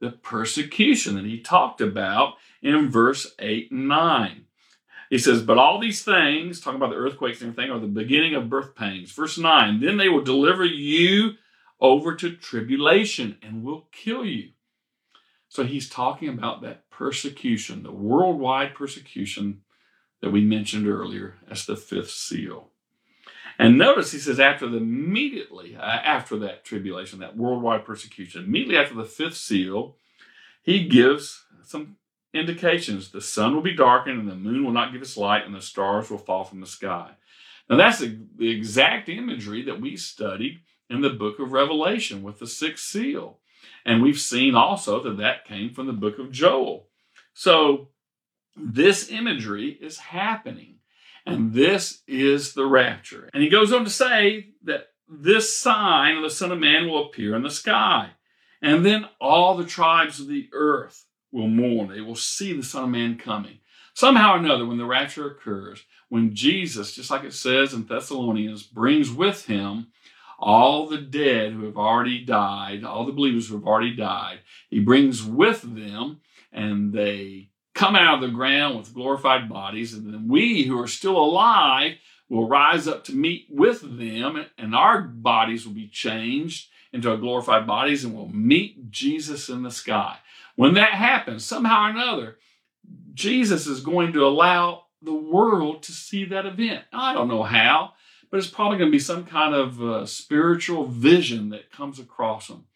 The 0.00 0.10
persecution 0.10 1.16
that 1.16 1.24
he 1.24 1.40
talked 1.40 1.80
about 1.80 2.34
in 2.62 2.90
verse 2.90 3.34
8 3.38 3.72
and 3.72 3.88
9. 3.88 4.43
He 5.14 5.20
says, 5.20 5.42
But 5.42 5.58
all 5.58 5.78
these 5.78 6.02
things, 6.02 6.60
talking 6.60 6.74
about 6.74 6.90
the 6.90 6.96
earthquakes 6.96 7.40
and 7.40 7.52
everything, 7.52 7.70
are 7.70 7.78
the 7.78 7.86
beginning 7.86 8.34
of 8.34 8.50
birth 8.50 8.74
pains. 8.74 9.12
Verse 9.12 9.38
9, 9.38 9.78
then 9.78 9.96
they 9.96 10.08
will 10.08 10.24
deliver 10.24 10.64
you 10.64 11.34
over 11.80 12.16
to 12.16 12.34
tribulation 12.34 13.38
and 13.40 13.62
will 13.62 13.86
kill 13.92 14.24
you. 14.24 14.48
So 15.48 15.62
he's 15.62 15.88
talking 15.88 16.28
about 16.28 16.62
that 16.62 16.90
persecution, 16.90 17.84
the 17.84 17.92
worldwide 17.92 18.74
persecution 18.74 19.60
that 20.20 20.32
we 20.32 20.40
mentioned 20.40 20.88
earlier 20.88 21.36
as 21.48 21.64
the 21.64 21.76
fifth 21.76 22.10
seal. 22.10 22.70
And 23.56 23.78
notice 23.78 24.10
he 24.10 24.18
says 24.18 24.40
after 24.40 24.68
the 24.68 24.78
immediately 24.78 25.76
uh, 25.76 25.80
after 25.80 26.36
that 26.40 26.64
tribulation, 26.64 27.20
that 27.20 27.36
worldwide 27.36 27.84
persecution, 27.84 28.42
immediately 28.42 28.78
after 28.78 28.96
the 28.96 29.04
fifth 29.04 29.36
seal, 29.36 29.94
he 30.60 30.88
gives 30.88 31.44
some 31.62 31.98
indications 32.34 33.10
the 33.10 33.20
sun 33.20 33.54
will 33.54 33.62
be 33.62 33.74
darkened 33.74 34.18
and 34.18 34.28
the 34.28 34.34
moon 34.34 34.64
will 34.64 34.72
not 34.72 34.92
give 34.92 35.00
its 35.00 35.16
light 35.16 35.46
and 35.46 35.54
the 35.54 35.62
stars 35.62 36.10
will 36.10 36.18
fall 36.18 36.44
from 36.44 36.60
the 36.60 36.66
sky. 36.66 37.12
Now, 37.70 37.76
that's 37.76 38.00
the, 38.00 38.18
exact 38.38 39.08
imagery 39.08 39.62
that 39.62 39.80
we 39.80 39.96
studied 39.96 40.60
in 40.90 41.00
the 41.00 41.10
book 41.10 41.38
of 41.38 41.52
Revelation 41.52 42.22
with 42.22 42.38
the 42.38 42.46
sixth 42.46 42.84
seal. 42.84 43.38
And 43.86 44.02
we've 44.02 44.20
seen 44.20 44.54
also 44.54 45.02
that 45.02 45.16
that 45.18 45.46
came 45.46 45.72
from 45.72 45.86
the 45.86 45.92
book 45.92 46.18
of 46.18 46.30
Joel. 46.30 46.88
So, 47.32 47.88
this 48.56 49.10
imagery 49.10 49.70
is 49.80 49.98
happening, 49.98 50.76
and 51.26 51.52
this 51.52 52.02
is 52.06 52.54
the 52.54 52.66
rapture. 52.66 53.28
And 53.34 53.42
he 53.42 53.48
goes 53.48 53.72
on 53.72 53.84
to 53.84 53.90
say 53.90 54.50
that 54.62 54.88
this 55.08 55.58
sign 55.58 56.16
of 56.16 56.22
the 56.22 56.30
Son 56.30 56.52
of 56.52 56.60
Man 56.60 56.86
will 56.86 57.06
appear 57.06 57.34
in 57.34 57.42
the 57.42 57.50
sky, 57.50 58.10
and 58.62 58.86
then 58.86 59.06
all 59.20 59.56
the 59.56 59.64
tribes 59.64 60.20
of 60.20 60.28
the 60.28 60.48
earth 60.52 61.04
will 61.34 61.48
mourn. 61.48 61.88
They 61.88 62.00
will 62.00 62.14
see 62.14 62.52
the 62.52 62.62
Son 62.62 62.84
of 62.84 62.90
Man 62.90 63.18
coming. 63.18 63.58
Somehow 63.92 64.34
or 64.34 64.38
another, 64.38 64.64
when 64.64 64.78
the 64.78 64.86
rapture 64.86 65.26
occurs, 65.26 65.84
when 66.08 66.34
Jesus, 66.34 66.94
just 66.94 67.10
like 67.10 67.24
it 67.24 67.34
says 67.34 67.74
in 67.74 67.86
Thessalonians, 67.86 68.62
brings 68.62 69.10
with 69.10 69.46
him 69.46 69.88
all 70.38 70.88
the 70.88 70.98
dead 70.98 71.52
who 71.52 71.64
have 71.64 71.76
already 71.76 72.24
died, 72.24 72.84
all 72.84 73.04
the 73.04 73.12
believers 73.12 73.48
who 73.48 73.54
have 73.56 73.66
already 73.66 73.94
died, 73.94 74.40
he 74.70 74.80
brings 74.80 75.22
with 75.22 75.62
them 75.62 76.20
and 76.52 76.92
they 76.92 77.48
come 77.74 77.96
out 77.96 78.16
of 78.16 78.20
the 78.20 78.34
ground 78.34 78.76
with 78.76 78.94
glorified 78.94 79.48
bodies. 79.48 79.92
And 79.92 80.12
then 80.12 80.28
we 80.28 80.62
who 80.62 80.80
are 80.80 80.88
still 80.88 81.16
alive 81.16 81.94
will 82.28 82.48
rise 82.48 82.86
up 82.88 83.04
to 83.04 83.14
meet 83.14 83.46
with 83.50 83.80
them, 83.98 84.46
and 84.56 84.74
our 84.74 85.02
bodies 85.02 85.66
will 85.66 85.74
be 85.74 85.88
changed 85.88 86.68
into 86.92 87.10
our 87.10 87.16
glorified 87.16 87.66
bodies, 87.66 88.04
and 88.04 88.14
we'll 88.14 88.28
meet 88.28 88.90
Jesus 88.90 89.48
in 89.48 89.62
the 89.62 89.70
sky. 89.70 90.18
When 90.56 90.74
that 90.74 90.92
happens, 90.92 91.44
somehow 91.44 91.86
or 91.86 91.90
another, 91.90 92.36
Jesus 93.12 93.66
is 93.66 93.80
going 93.80 94.12
to 94.12 94.26
allow 94.26 94.84
the 95.02 95.14
world 95.14 95.82
to 95.84 95.92
see 95.92 96.24
that 96.26 96.46
event. 96.46 96.84
I 96.92 97.12
don't 97.12 97.28
know 97.28 97.42
how, 97.42 97.92
but 98.30 98.38
it's 98.38 98.46
probably 98.48 98.78
going 98.78 98.90
to 98.90 98.96
be 98.96 99.00
some 99.00 99.24
kind 99.24 99.54
of 99.54 99.82
uh, 99.82 100.06
spiritual 100.06 100.86
vision 100.86 101.50
that 101.50 101.70
comes 101.70 101.98
across 101.98 102.48
them. 102.48 102.66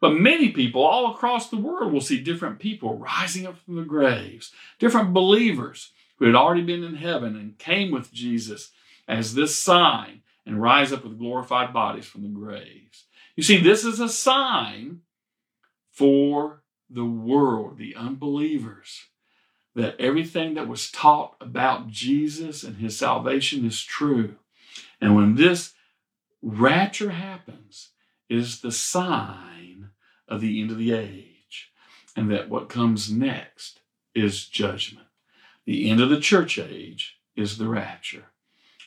But 0.00 0.14
many 0.14 0.50
people 0.50 0.82
all 0.82 1.12
across 1.12 1.48
the 1.48 1.58
world 1.58 1.92
will 1.92 2.00
see 2.00 2.20
different 2.20 2.58
people 2.58 2.98
rising 2.98 3.46
up 3.46 3.58
from 3.58 3.76
the 3.76 3.84
graves, 3.84 4.52
different 4.78 5.12
believers 5.12 5.92
who 6.16 6.26
had 6.26 6.34
already 6.34 6.62
been 6.62 6.82
in 6.82 6.96
heaven 6.96 7.36
and 7.36 7.58
came 7.58 7.90
with 7.90 8.12
Jesus 8.12 8.72
as 9.06 9.34
this 9.34 9.56
sign 9.56 10.22
and 10.44 10.60
rise 10.60 10.92
up 10.92 11.04
with 11.04 11.18
glorified 11.18 11.72
bodies 11.72 12.06
from 12.06 12.22
the 12.22 12.28
graves. 12.28 13.04
You 13.36 13.42
see, 13.42 13.58
this 13.58 13.84
is 13.84 14.00
a 14.00 14.08
sign 14.08 15.00
for 15.92 16.61
the 16.94 17.04
world, 17.04 17.78
the 17.78 17.94
unbelievers, 17.96 19.06
that 19.74 19.98
everything 19.98 20.54
that 20.54 20.68
was 20.68 20.90
taught 20.90 21.36
about 21.40 21.88
Jesus 21.88 22.62
and 22.62 22.76
his 22.76 22.98
salvation 22.98 23.64
is 23.64 23.82
true. 23.82 24.36
And 25.00 25.16
when 25.16 25.34
this 25.34 25.72
rapture 26.42 27.10
happens, 27.10 27.90
it 28.28 28.36
is 28.36 28.60
the 28.60 28.72
sign 28.72 29.90
of 30.28 30.40
the 30.40 30.60
end 30.60 30.70
of 30.70 30.78
the 30.78 30.92
age, 30.92 31.70
and 32.16 32.30
that 32.30 32.48
what 32.48 32.68
comes 32.68 33.10
next 33.10 33.80
is 34.14 34.46
judgment. 34.46 35.06
The 35.64 35.90
end 35.90 36.00
of 36.00 36.10
the 36.10 36.20
church 36.20 36.58
age 36.58 37.16
is 37.36 37.56
the 37.56 37.68
rapture, 37.68 38.26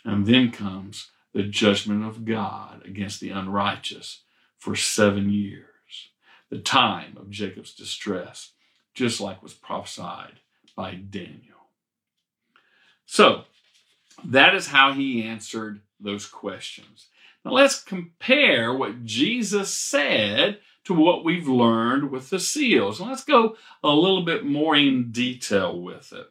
and 0.04 0.26
then 0.26 0.52
comes 0.52 1.10
the 1.34 1.44
judgment 1.44 2.06
of 2.06 2.26
God 2.26 2.84
against 2.86 3.20
the 3.20 3.32
unrighteous 3.32 4.22
for 4.58 4.76
seven 4.76 5.30
years 5.30 5.75
the 6.50 6.60
time 6.60 7.18
of 7.18 7.30
Jacob's 7.30 7.74
distress, 7.74 8.52
just 8.94 9.20
like 9.20 9.44
was 9.44 9.54
prophesied 9.54 10.40
by 10.76 10.96
Daniel. 10.96 11.70
So, 13.06 13.44
that 14.24 14.56
is 14.56 14.68
how 14.68 14.94
he 14.94 15.24
answered 15.24 15.82
those 16.00 16.26
questions. 16.26 17.08
Now, 17.44 17.52
let's 17.52 17.82
compare 17.82 18.74
what 18.74 19.06
Jesus 19.06 19.74
said 19.74 20.60
to 20.86 20.94
what 20.94 21.24
we've 21.24 21.48
learned 21.48 22.12
with 22.12 22.30
the 22.30 22.40
seals. 22.40 23.00
And 23.00 23.10
let's 23.10 23.24
go 23.24 23.58
a 23.84 23.90
little 23.90 24.24
bit 24.24 24.46
more 24.46 24.76
in 24.76 25.12
detail 25.12 25.80
with 25.80 26.14
it. 26.14 26.28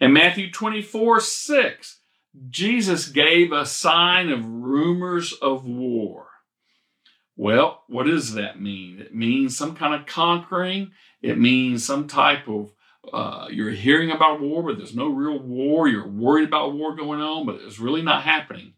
In 0.00 0.12
Matthew 0.12 0.50
24 0.50 1.20
6, 1.20 1.98
Jesus 2.50 3.08
gave 3.08 3.50
a 3.50 3.66
sign 3.66 4.30
of 4.30 4.44
rumors 4.44 5.32
of 5.32 5.64
war. 5.64 6.26
Well, 7.38 7.84
what 7.86 8.06
does 8.06 8.34
that 8.34 8.60
mean? 8.60 8.98
It 8.98 9.14
means 9.14 9.56
some 9.56 9.76
kind 9.76 9.94
of 9.94 10.06
conquering. 10.06 10.90
It 11.22 11.38
means 11.38 11.86
some 11.86 12.08
type 12.08 12.48
of, 12.48 12.72
uh, 13.12 13.46
you're 13.48 13.70
hearing 13.70 14.10
about 14.10 14.40
war, 14.40 14.64
but 14.64 14.76
there's 14.76 14.96
no 14.96 15.06
real 15.06 15.38
war. 15.38 15.86
You're 15.86 16.08
worried 16.08 16.48
about 16.48 16.74
war 16.74 16.96
going 16.96 17.20
on, 17.20 17.46
but 17.46 17.60
it's 17.60 17.78
really 17.78 18.02
not 18.02 18.24
happening. 18.24 18.72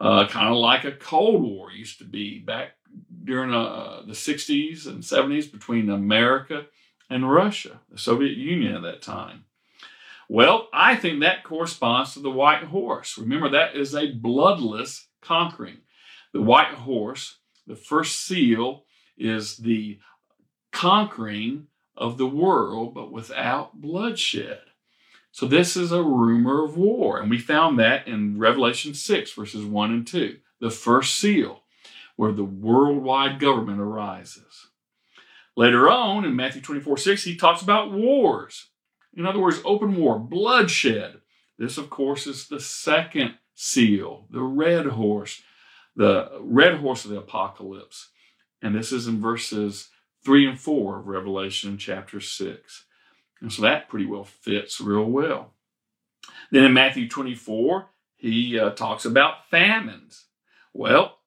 Uh, 0.00 0.26
kind 0.26 0.48
of 0.48 0.56
like 0.56 0.82
a 0.82 0.90
Cold 0.90 1.40
War 1.40 1.70
used 1.70 1.98
to 1.98 2.04
be 2.04 2.40
back 2.40 2.72
during 3.22 3.54
uh, 3.54 4.02
the 4.04 4.12
60s 4.12 4.88
and 4.88 5.04
70s 5.04 5.50
between 5.50 5.88
America 5.88 6.66
and 7.08 7.30
Russia, 7.30 7.80
the 7.92 7.98
Soviet 7.98 8.36
Union 8.36 8.74
at 8.74 8.82
that 8.82 9.02
time. 9.02 9.44
Well, 10.28 10.66
I 10.72 10.96
think 10.96 11.20
that 11.20 11.44
corresponds 11.44 12.14
to 12.14 12.20
the 12.20 12.30
white 12.30 12.64
horse. 12.64 13.16
Remember, 13.16 13.50
that 13.50 13.76
is 13.76 13.94
a 13.94 14.10
bloodless 14.10 15.06
conquering. 15.20 15.76
The 16.32 16.42
white 16.42 16.74
horse, 16.74 17.36
the 17.66 17.76
first 17.76 18.24
seal, 18.24 18.84
is 19.16 19.58
the 19.58 19.98
conquering 20.72 21.68
of 21.96 22.18
the 22.18 22.26
world, 22.26 22.94
but 22.94 23.12
without 23.12 23.80
bloodshed. 23.80 24.60
So 25.30 25.46
this 25.46 25.76
is 25.76 25.92
a 25.92 26.02
rumor 26.02 26.64
of 26.64 26.76
war. 26.76 27.20
And 27.20 27.30
we 27.30 27.38
found 27.38 27.78
that 27.78 28.06
in 28.06 28.38
Revelation 28.38 28.94
6, 28.94 29.32
verses 29.32 29.64
1 29.64 29.92
and 29.92 30.06
2, 30.06 30.38
the 30.60 30.70
first 30.70 31.16
seal, 31.16 31.62
where 32.16 32.32
the 32.32 32.44
worldwide 32.44 33.40
government 33.40 33.80
arises. 33.80 34.68
Later 35.56 35.88
on, 35.88 36.24
in 36.24 36.36
Matthew 36.36 36.62
24, 36.62 36.98
6, 36.98 37.24
he 37.24 37.36
talks 37.36 37.62
about 37.62 37.92
wars. 37.92 38.68
In 39.16 39.26
other 39.26 39.40
words, 39.40 39.60
open 39.64 39.96
war, 39.96 40.18
bloodshed. 40.18 41.20
This, 41.58 41.78
of 41.78 41.90
course, 41.90 42.26
is 42.26 42.48
the 42.48 42.60
second 42.60 43.34
seal, 43.54 44.26
the 44.30 44.42
red 44.42 44.86
horse, 44.86 45.42
the 45.96 46.30
red 46.40 46.78
horse 46.78 47.04
of 47.04 47.10
the 47.10 47.18
apocalypse. 47.18 48.10
And 48.62 48.74
this 48.74 48.92
is 48.92 49.06
in 49.06 49.20
verses 49.20 49.90
3 50.24 50.48
and 50.48 50.60
4 50.60 51.00
of 51.00 51.06
Revelation 51.06 51.78
chapter 51.78 52.20
6. 52.20 52.84
And 53.40 53.52
so 53.52 53.62
that 53.62 53.88
pretty 53.88 54.06
well 54.06 54.24
fits 54.24 54.80
real 54.80 55.04
well. 55.04 55.52
Then 56.50 56.64
in 56.64 56.72
Matthew 56.72 57.08
24, 57.08 57.88
he 58.16 58.58
uh, 58.58 58.70
talks 58.70 59.04
about 59.04 59.50
famines. 59.50 60.26
Well, 60.72 61.18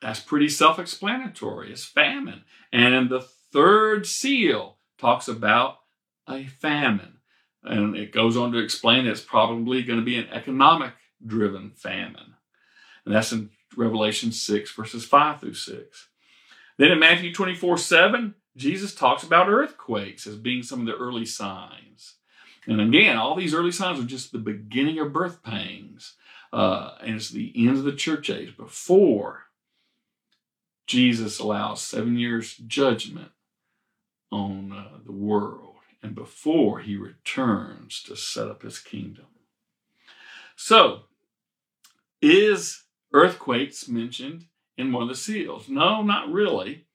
that's 0.00 0.20
pretty 0.20 0.48
self 0.48 0.78
explanatory. 0.78 1.72
It's 1.72 1.84
famine. 1.84 2.42
And 2.72 3.08
the 3.10 3.26
third 3.52 4.06
seal, 4.06 4.76
talks 4.98 5.28
about 5.28 5.78
a 6.28 6.46
famine. 6.46 7.18
And 7.62 7.96
it 7.96 8.12
goes 8.12 8.36
on 8.36 8.52
to 8.52 8.58
explain 8.58 9.06
it's 9.06 9.20
probably 9.20 9.82
going 9.82 9.98
to 9.98 10.04
be 10.04 10.18
an 10.18 10.28
economic 10.30 10.92
driven 11.24 11.70
famine. 11.70 12.34
And 13.04 13.14
that's 13.14 13.32
in 13.32 13.50
Revelation 13.76 14.32
6, 14.32 14.70
verses 14.72 15.04
5 15.04 15.40
through 15.40 15.54
6. 15.54 16.08
Then 16.78 16.90
in 16.90 16.98
Matthew 16.98 17.32
24, 17.32 17.78
7, 17.78 18.34
Jesus 18.56 18.94
talks 18.94 19.22
about 19.22 19.48
earthquakes 19.48 20.26
as 20.26 20.36
being 20.36 20.62
some 20.62 20.80
of 20.80 20.86
the 20.86 20.96
early 20.96 21.26
signs. 21.26 22.14
And 22.66 22.80
again, 22.80 23.16
all 23.16 23.34
these 23.34 23.54
early 23.54 23.72
signs 23.72 24.00
are 24.00 24.04
just 24.04 24.32
the 24.32 24.38
beginning 24.38 24.98
of 24.98 25.12
birth 25.12 25.42
pangs. 25.42 26.14
Uh, 26.52 26.92
and 27.00 27.16
it's 27.16 27.30
the 27.30 27.52
end 27.56 27.76
of 27.76 27.84
the 27.84 27.92
church 27.92 28.30
age 28.30 28.56
before 28.56 29.44
Jesus 30.86 31.38
allows 31.38 31.82
seven 31.82 32.16
years 32.16 32.56
judgment 32.56 33.32
on 34.30 34.72
uh, 34.72 34.98
the 35.04 35.12
world 35.12 35.76
and 36.02 36.14
before 36.14 36.80
he 36.80 36.96
returns 36.96 38.02
to 38.04 38.16
set 38.16 38.48
up 38.48 38.62
his 38.62 38.78
kingdom. 38.78 39.26
So, 40.54 41.02
is 42.22 42.84
earthquakes 43.16 43.88
mentioned 43.88 44.44
in 44.76 44.92
one 44.92 45.02
of 45.02 45.08
the 45.08 45.14
seals? 45.14 45.68
No, 45.68 46.02
not 46.02 46.30
really. 46.30 46.86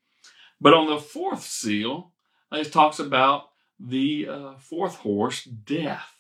But 0.60 0.74
on 0.74 0.88
the 0.88 1.00
fourth 1.00 1.44
seal, 1.44 2.14
it 2.52 2.72
talks 2.72 3.00
about 3.00 3.50
the 3.80 4.28
uh, 4.30 4.54
fourth 4.58 4.96
horse, 4.98 5.44
death, 5.44 6.14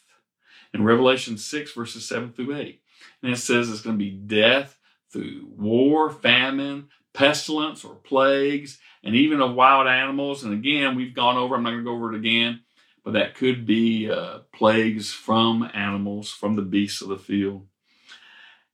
in 0.74 0.84
Revelation 0.84 1.38
6, 1.38 1.74
verses 1.74 2.08
7 2.08 2.34
through 2.34 2.56
8. 2.56 2.82
And 3.22 3.34
it 3.34 3.38
says 3.38 3.70
it's 3.70 3.82
going 3.82 3.98
to 3.98 4.04
be 4.04 4.12
death 4.12 4.80
through 5.12 5.48
war, 5.56 6.10
famine, 6.10 6.88
pestilence, 7.14 7.84
or 7.84 7.96
plagues, 7.96 8.80
and 9.04 9.16
even 9.16 9.42
of 9.42 9.54
wild 9.54 9.88
animals. 9.88 10.44
And 10.44 10.54
again, 10.54 10.96
we've 10.96 11.14
gone 11.14 11.38
over, 11.38 11.56
I'm 11.56 11.64
not 11.64 11.72
going 11.72 11.84
to 11.84 11.90
go 11.90 11.96
over 11.96 12.14
it 12.14 12.18
again, 12.18 12.62
but 13.04 13.14
that 13.14 13.36
could 13.36 13.66
be 13.66 14.10
uh, 14.10 14.40
plagues 14.54 15.12
from 15.12 15.70
animals, 15.74 16.32
from 16.32 16.56
the 16.56 16.62
beasts 16.62 17.02
of 17.02 17.10
the 17.10 17.18
field. 17.18 17.68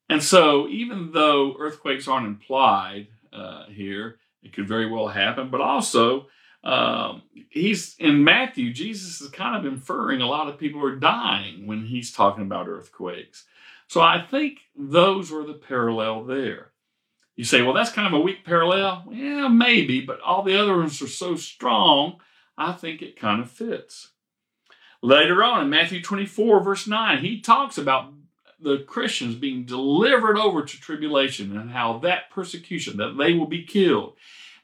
And 0.10 0.24
so, 0.24 0.67
even 0.70 1.12
though 1.12 1.56
earthquakes 1.60 2.08
aren't 2.08 2.28
implied 2.28 3.08
uh, 3.34 3.65
here, 3.65 4.20
it 4.41 4.54
could 4.54 4.67
very 4.67 4.89
well 4.89 5.08
happen. 5.10 5.50
But 5.50 5.62
also, 5.62 6.28
um, 6.63 7.24
he's 7.50 7.96
in 7.98 8.24
Matthew, 8.24 8.74
Jesus 8.74 9.22
is 9.22 9.30
kind 9.30 9.56
of 9.56 9.72
inferring 9.72 10.22
a 10.22 10.28
lot 10.28 10.48
of 10.48 10.58
people 10.58 10.84
are 10.86 10.96
dying 10.96 11.67
when 11.67 11.86
he's 11.86 12.12
talking 12.12 12.43
about 12.43 12.67
earthquakes. 12.67 13.46
So 13.88 14.02
I 14.02 14.22
think 14.22 14.60
those 14.76 15.32
are 15.32 15.46
the 15.46 15.54
parallel 15.54 16.26
there. 16.26 16.72
You 17.36 17.43
say, 17.43 17.62
well, 17.62 17.74
that's 17.74 17.91
kind 17.91 18.08
of 18.08 18.20
a 18.20 18.24
weak 18.24 18.43
parallel. 18.43 19.06
Yeah, 19.12 19.48
maybe, 19.48 20.02
but 20.02 20.20
all 20.22 20.43
the 20.43 20.60
other 20.60 20.76
ones 20.76 21.02
are 21.02 21.08
so 21.08 21.36
strong, 21.36 22.20
I 22.58 22.72
think 22.74 23.02
it 23.02 23.20
kind 23.20 23.41
of 23.41 23.52
fits. 23.52 24.10
Later 25.04 25.43
on 25.43 25.62
in 25.62 25.70
Matthew 25.70 26.02
24, 26.02 26.63
verse 26.63 26.88
9, 26.88 27.20
he 27.20 27.39
talks 27.39 27.78
about 27.78 28.12
the 28.60 28.80
Christians 28.80 29.36
being 29.36 29.65
delivered 29.65 30.38
over 30.38 30.63
to 30.63 30.82
tribulation 30.82 31.58
and 31.58 31.72
how 31.72 32.00
that 32.00 32.30
persecution, 32.32 32.98
that 32.98 33.15
they 33.17 33.34
will 33.34 33.48
be 33.48 33.63
killed. 33.63 34.15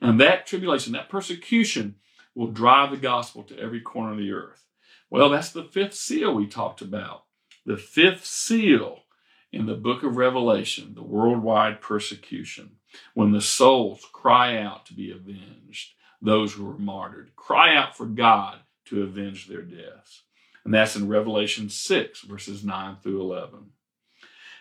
And 0.02 0.20
that 0.20 0.48
tribulation, 0.48 0.94
that 0.94 1.10
persecution 1.10 1.96
will 2.36 2.48
drive 2.48 2.92
the 2.92 2.98
gospel 2.98 3.44
to 3.44 3.60
every 3.60 3.82
corner 3.82 4.14
of 4.14 4.18
the 4.18 4.32
earth. 4.32 4.66
Well, 5.10 5.30
that's 5.30 5.52
the 5.52 5.64
fifth 5.64 5.94
seal 5.94 6.34
we 6.34 6.48
talked 6.48 6.82
about. 6.82 7.26
The 7.66 7.78
fifth 7.78 8.26
seal 8.26 9.04
in 9.52 9.68
the 9.68 9.76
book 9.76 10.04
of 10.04 10.18
Revelation, 10.18 10.96
the 10.96 11.04
worldwide 11.04 11.80
persecution, 11.80 12.78
when 13.14 13.32
the 13.32 13.42
souls 13.42 14.06
cry 14.12 14.58
out 14.58 14.86
to 14.88 14.94
be 14.94 15.12
avenged, 15.12 15.94
those 16.22 16.54
who 16.54 16.66
were 16.66 16.78
martyred, 16.78 17.36
cry 17.36 17.76
out 17.76 17.96
for 17.96 18.06
God 18.06 18.60
to 18.86 19.04
avenge 19.04 19.48
their 19.48 19.62
deaths. 19.62 20.24
And 20.66 20.74
that's 20.74 20.96
in 20.96 21.08
Revelation 21.08 21.70
6, 21.70 22.22
verses 22.22 22.64
9 22.64 22.98
through 23.02 23.22
11. 23.22 23.72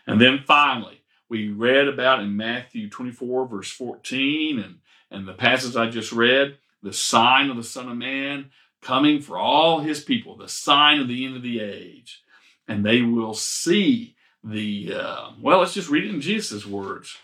And 0.06 0.20
then 0.20 0.42
finally, 0.46 1.02
we 1.28 1.48
read 1.50 1.88
about 1.88 2.20
in 2.20 2.36
Matthew 2.36 2.88
24, 2.88 3.46
verse 3.46 3.70
14, 3.70 4.58
and, 4.58 4.76
and 5.10 5.26
the 5.26 5.32
passage 5.32 5.76
I 5.76 5.88
just 5.88 6.12
read, 6.12 6.58
the 6.82 6.92
sign 6.92 7.48
of 7.50 7.56
the 7.56 7.62
Son 7.62 7.88
of 7.88 7.96
Man 7.96 8.50
coming 8.82 9.22
for 9.22 9.38
all 9.38 9.80
his 9.80 10.02
people, 10.02 10.36
the 10.36 10.48
sign 10.48 11.00
of 11.00 11.08
the 11.08 11.24
end 11.24 11.36
of 11.36 11.42
the 11.42 11.60
age. 11.60 12.22
And 12.68 12.84
they 12.84 13.02
will 13.02 13.34
see 13.34 14.16
the, 14.44 14.94
uh, 14.94 15.30
well, 15.40 15.60
let's 15.60 15.74
just 15.74 15.88
read 15.88 16.04
it 16.04 16.14
in 16.14 16.20
Jesus' 16.20 16.66
words. 16.66 17.16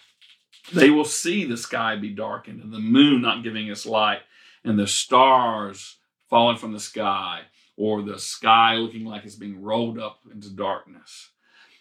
They 0.72 0.90
will 0.90 1.04
see 1.04 1.44
the 1.44 1.56
sky 1.56 1.96
be 1.96 2.10
darkened 2.10 2.62
and 2.62 2.72
the 2.72 2.78
moon 2.78 3.22
not 3.22 3.42
giving 3.42 3.68
its 3.68 3.86
light 3.86 4.20
and 4.64 4.78
the 4.78 4.86
stars 4.86 5.96
falling 6.28 6.58
from 6.58 6.72
the 6.72 6.80
sky 6.80 7.42
or 7.76 8.02
the 8.02 8.18
sky 8.18 8.74
looking 8.74 9.04
like 9.04 9.24
it's 9.24 9.34
being 9.34 9.62
rolled 9.62 9.98
up 9.98 10.20
into 10.32 10.50
darkness. 10.50 11.30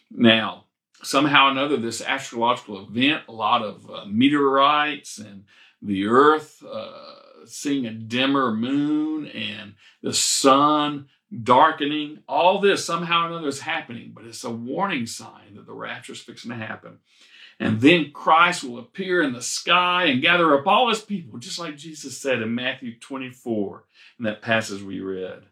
Now, 0.10 0.66
somehow 1.04 1.48
or 1.48 1.52
another, 1.52 1.78
this 1.78 2.02
astrological 2.02 2.82
event, 2.88 3.24
a 3.28 3.32
lot 3.32 3.64
of 3.64 3.90
uh, 3.90 4.06
meteorites 4.06 5.18
and 5.18 5.46
the 5.82 6.08
earth 6.08 6.64
uh, 6.64 7.46
seeing 7.46 7.86
a 7.86 7.92
dimmer 7.92 8.54
moon 8.54 9.28
and 9.28 9.76
the 10.02 10.14
sun 10.14 11.08
darkening, 11.44 12.20
all 12.28 12.60
this 12.60 12.86
somehow 12.86 13.26
or 13.26 13.28
another 13.28 13.48
is 13.48 13.62
happening, 13.62 14.12
but 14.14 14.26
it's 14.26 14.44
a 14.44 14.50
warning 14.50 15.06
sign 15.06 15.56
that 15.56 15.66
the 15.66 15.74
rapture 15.74 16.14
is 16.14 16.22
fixing 16.22 16.52
to 16.52 16.58
happen. 16.58 17.00
And 17.60 17.82
then 17.82 18.12
Christ 18.12 18.64
will 18.64 18.78
appear 18.78 19.24
in 19.24 19.34
the 19.34 19.42
sky 19.42 20.06
and 20.06 20.22
gather 20.22 20.58
up 20.58 20.68
all 20.68 20.90
his 20.90 21.02
people, 21.02 21.40
just 21.40 21.58
like 21.58 21.76
Jesus 21.76 22.18
said 22.18 22.42
in 22.42 22.54
Matthew 22.54 23.00
24 23.00 23.84
in 24.20 24.26
that 24.26 24.44
passage 24.44 24.84
we 24.84 25.00
read. 25.00 25.44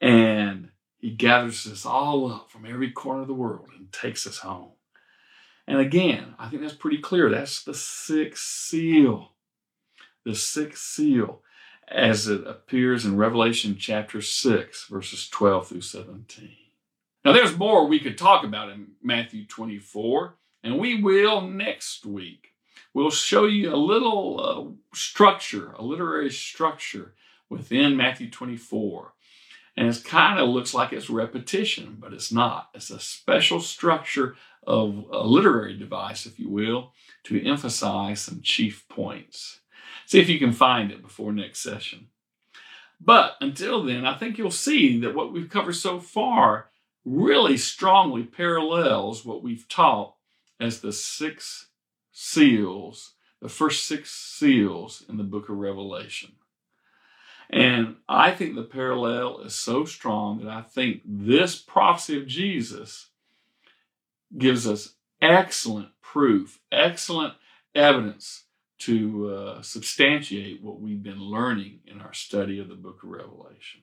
And 0.00 0.70
he 0.98 1.10
gathers 1.10 1.66
us 1.66 1.84
all 1.84 2.32
up 2.32 2.50
from 2.50 2.64
every 2.64 2.90
corner 2.90 3.22
of 3.22 3.28
the 3.28 3.34
world 3.34 3.68
takes 4.00 4.26
us 4.26 4.38
home. 4.38 4.70
And 5.66 5.78
again, 5.78 6.34
I 6.38 6.48
think 6.48 6.62
that's 6.62 6.74
pretty 6.74 6.98
clear. 6.98 7.30
That's 7.30 7.62
the 7.62 7.74
sixth 7.74 8.44
seal. 8.44 9.32
The 10.24 10.34
sixth 10.34 10.82
seal 10.82 11.42
as 11.88 12.28
it 12.28 12.46
appears 12.46 13.04
in 13.04 13.16
Revelation 13.16 13.76
chapter 13.78 14.20
6, 14.20 14.86
verses 14.86 15.28
12 15.28 15.68
through 15.68 15.80
17. 15.82 16.50
Now, 17.24 17.32
there's 17.32 17.56
more 17.56 17.86
we 17.86 18.00
could 18.00 18.18
talk 18.18 18.44
about 18.44 18.70
in 18.70 18.92
Matthew 19.02 19.46
24, 19.46 20.34
and 20.62 20.78
we 20.78 21.02
will 21.02 21.40
next 21.42 22.04
week. 22.04 22.52
We'll 22.92 23.10
show 23.10 23.46
you 23.46 23.74
a 23.74 23.76
little 23.76 24.40
uh, 24.40 24.96
structure, 24.96 25.72
a 25.72 25.82
literary 25.82 26.30
structure 26.30 27.14
within 27.48 27.96
Matthew 27.96 28.30
24. 28.30 29.13
And 29.76 29.88
it 29.88 30.04
kind 30.04 30.38
of 30.38 30.48
looks 30.48 30.72
like 30.72 30.92
it's 30.92 31.10
repetition, 31.10 31.96
but 31.98 32.12
it's 32.12 32.30
not. 32.30 32.70
It's 32.74 32.90
a 32.90 33.00
special 33.00 33.60
structure 33.60 34.36
of 34.66 35.06
a 35.10 35.26
literary 35.26 35.76
device, 35.76 36.26
if 36.26 36.38
you 36.38 36.48
will, 36.48 36.92
to 37.24 37.44
emphasize 37.44 38.20
some 38.20 38.40
chief 38.42 38.86
points. 38.88 39.60
See 40.06 40.20
if 40.20 40.28
you 40.28 40.38
can 40.38 40.52
find 40.52 40.90
it 40.90 41.02
before 41.02 41.32
next 41.32 41.60
session. 41.60 42.08
But 43.00 43.36
until 43.40 43.82
then, 43.82 44.06
I 44.06 44.16
think 44.16 44.38
you'll 44.38 44.50
see 44.50 45.00
that 45.00 45.14
what 45.14 45.32
we've 45.32 45.50
covered 45.50 45.74
so 45.74 45.98
far 46.00 46.68
really 47.04 47.56
strongly 47.56 48.22
parallels 48.22 49.24
what 49.24 49.42
we've 49.42 49.68
taught 49.68 50.14
as 50.58 50.80
the 50.80 50.92
six 50.92 51.68
seals, 52.12 53.14
the 53.42 53.48
first 53.48 53.86
six 53.86 54.10
seals 54.10 55.04
in 55.08 55.16
the 55.16 55.24
book 55.24 55.48
of 55.48 55.56
Revelation. 55.56 56.32
And 57.50 57.96
I 58.08 58.30
think 58.30 58.54
the 58.54 58.62
parallel 58.62 59.40
is 59.40 59.54
so 59.54 59.84
strong 59.84 60.40
that 60.40 60.48
I 60.48 60.62
think 60.62 61.02
this 61.04 61.56
prophecy 61.56 62.16
of 62.18 62.26
Jesus 62.26 63.08
gives 64.36 64.66
us 64.66 64.94
excellent 65.20 65.90
proof, 66.02 66.60
excellent 66.72 67.34
evidence 67.74 68.44
to 68.78 69.30
uh, 69.30 69.62
substantiate 69.62 70.62
what 70.62 70.80
we've 70.80 71.02
been 71.02 71.20
learning 71.20 71.80
in 71.86 72.00
our 72.00 72.12
study 72.12 72.58
of 72.58 72.68
the 72.68 72.74
book 72.74 73.02
of 73.02 73.10
Revelation. 73.10 73.82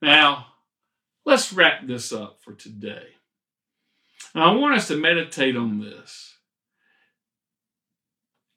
Now, 0.00 0.46
let's 1.24 1.52
wrap 1.52 1.86
this 1.86 2.12
up 2.12 2.38
for 2.40 2.52
today. 2.52 3.08
Now, 4.34 4.52
I 4.52 4.56
want 4.56 4.76
us 4.76 4.88
to 4.88 4.96
meditate 4.96 5.56
on 5.56 5.80
this. 5.80 6.36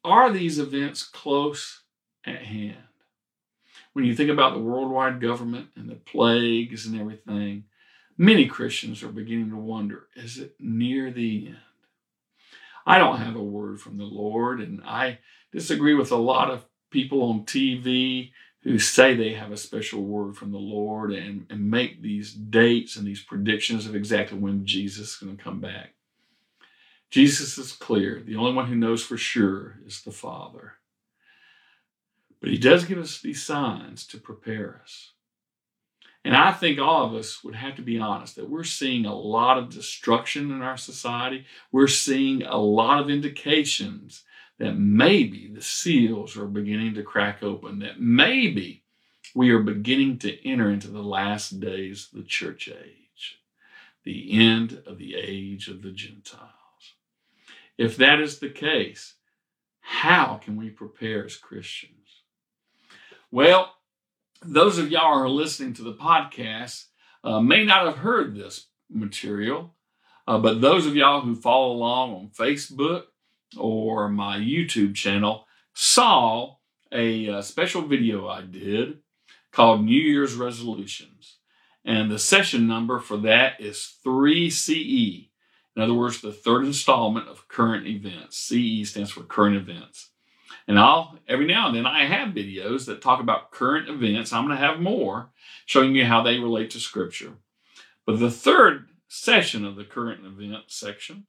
Are 0.04 0.32
these 0.32 0.58
events 0.58 1.02
close 1.02 1.82
at 2.24 2.42
hand? 2.42 2.76
When 3.96 4.04
you 4.04 4.14
think 4.14 4.28
about 4.28 4.52
the 4.52 4.60
worldwide 4.60 5.22
government 5.22 5.68
and 5.74 5.88
the 5.88 5.94
plagues 5.94 6.84
and 6.84 7.00
everything, 7.00 7.64
many 8.18 8.44
Christians 8.44 9.02
are 9.02 9.08
beginning 9.08 9.48
to 9.48 9.56
wonder 9.56 10.08
is 10.14 10.36
it 10.36 10.54
near 10.60 11.10
the 11.10 11.46
end? 11.46 11.56
I 12.86 12.98
don't 12.98 13.16
have 13.16 13.36
a 13.36 13.42
word 13.42 13.80
from 13.80 13.96
the 13.96 14.04
Lord, 14.04 14.60
and 14.60 14.82
I 14.84 15.20
disagree 15.50 15.94
with 15.94 16.12
a 16.12 16.16
lot 16.16 16.50
of 16.50 16.66
people 16.90 17.22
on 17.22 17.46
TV 17.46 18.32
who 18.64 18.78
say 18.78 19.14
they 19.14 19.32
have 19.32 19.50
a 19.50 19.56
special 19.56 20.02
word 20.02 20.36
from 20.36 20.52
the 20.52 20.58
Lord 20.58 21.10
and, 21.14 21.46
and 21.48 21.70
make 21.70 22.02
these 22.02 22.34
dates 22.34 22.96
and 22.96 23.06
these 23.06 23.22
predictions 23.22 23.86
of 23.86 23.96
exactly 23.96 24.36
when 24.36 24.66
Jesus 24.66 25.14
is 25.14 25.16
going 25.16 25.38
to 25.38 25.42
come 25.42 25.62
back. 25.62 25.94
Jesus 27.08 27.56
is 27.56 27.72
clear. 27.72 28.22
The 28.22 28.36
only 28.36 28.52
one 28.52 28.66
who 28.66 28.76
knows 28.76 29.02
for 29.02 29.16
sure 29.16 29.78
is 29.86 30.02
the 30.02 30.12
Father. 30.12 30.74
But 32.46 32.52
he 32.52 32.60
does 32.60 32.84
give 32.84 32.98
us 32.98 33.20
these 33.20 33.42
signs 33.42 34.06
to 34.06 34.18
prepare 34.18 34.80
us. 34.80 35.14
And 36.24 36.36
I 36.36 36.52
think 36.52 36.78
all 36.78 37.04
of 37.04 37.12
us 37.12 37.42
would 37.42 37.56
have 37.56 37.74
to 37.74 37.82
be 37.82 37.98
honest 37.98 38.36
that 38.36 38.48
we're 38.48 38.62
seeing 38.62 39.04
a 39.04 39.16
lot 39.16 39.58
of 39.58 39.68
destruction 39.68 40.52
in 40.52 40.62
our 40.62 40.76
society. 40.76 41.44
We're 41.72 41.88
seeing 41.88 42.44
a 42.44 42.56
lot 42.56 43.00
of 43.00 43.10
indications 43.10 44.22
that 44.60 44.74
maybe 44.74 45.50
the 45.52 45.60
seals 45.60 46.36
are 46.36 46.46
beginning 46.46 46.94
to 46.94 47.02
crack 47.02 47.42
open, 47.42 47.80
that 47.80 48.00
maybe 48.00 48.84
we 49.34 49.50
are 49.50 49.58
beginning 49.58 50.18
to 50.20 50.48
enter 50.48 50.70
into 50.70 50.86
the 50.86 51.02
last 51.02 51.58
days 51.58 52.10
of 52.12 52.18
the 52.18 52.28
church 52.28 52.68
age, 52.68 53.40
the 54.04 54.30
end 54.40 54.84
of 54.86 54.98
the 54.98 55.16
age 55.16 55.66
of 55.66 55.82
the 55.82 55.90
Gentiles. 55.90 56.44
If 57.76 57.96
that 57.96 58.20
is 58.20 58.38
the 58.38 58.50
case, 58.50 59.14
how 59.80 60.36
can 60.36 60.56
we 60.56 60.70
prepare 60.70 61.24
as 61.24 61.34
Christians? 61.34 61.95
Well, 63.30 63.72
those 64.42 64.78
of 64.78 64.90
y'all 64.90 65.18
who 65.18 65.24
are 65.24 65.28
listening 65.28 65.74
to 65.74 65.82
the 65.82 65.94
podcast 65.94 66.84
uh, 67.24 67.40
may 67.40 67.64
not 67.64 67.86
have 67.86 67.98
heard 67.98 68.34
this 68.34 68.68
material, 68.88 69.74
uh, 70.28 70.38
but 70.38 70.60
those 70.60 70.86
of 70.86 70.94
y'all 70.94 71.22
who 71.22 71.34
follow 71.34 71.72
along 71.72 72.14
on 72.14 72.30
Facebook 72.30 73.04
or 73.56 74.08
my 74.08 74.38
YouTube 74.38 74.94
channel 74.94 75.46
saw 75.74 76.56
a, 76.92 77.28
uh, 77.28 77.42
special 77.42 77.82
video 77.82 78.28
I 78.28 78.42
did 78.42 78.98
called 79.50 79.84
New 79.84 80.00
Year's 80.00 80.34
Resolutions. 80.34 81.38
And 81.84 82.10
the 82.10 82.18
session 82.18 82.66
number 82.66 82.98
for 82.98 83.16
that 83.18 83.60
is 83.60 83.96
3CE. 84.04 85.30
In 85.74 85.82
other 85.82 85.94
words, 85.94 86.20
the 86.20 86.32
third 86.32 86.64
installment 86.64 87.28
of 87.28 87.48
current 87.48 87.86
events. 87.86 88.36
CE 88.38 88.88
stands 88.88 89.10
for 89.10 89.22
current 89.22 89.56
events. 89.56 90.10
And 90.68 90.78
I'll, 90.78 91.18
every 91.28 91.46
now 91.46 91.68
and 91.68 91.76
then, 91.76 91.86
I 91.86 92.06
have 92.06 92.34
videos 92.34 92.86
that 92.86 93.00
talk 93.00 93.20
about 93.20 93.52
current 93.52 93.88
events. 93.88 94.32
I'm 94.32 94.46
going 94.46 94.58
to 94.58 94.64
have 94.64 94.80
more 94.80 95.30
showing 95.64 95.94
you 95.94 96.04
how 96.04 96.22
they 96.22 96.38
relate 96.38 96.70
to 96.70 96.80
Scripture. 96.80 97.34
But 98.04 98.18
the 98.18 98.30
third 98.30 98.88
session 99.08 99.64
of 99.64 99.76
the 99.76 99.84
current 99.84 100.24
event 100.24 100.64
section 100.66 101.26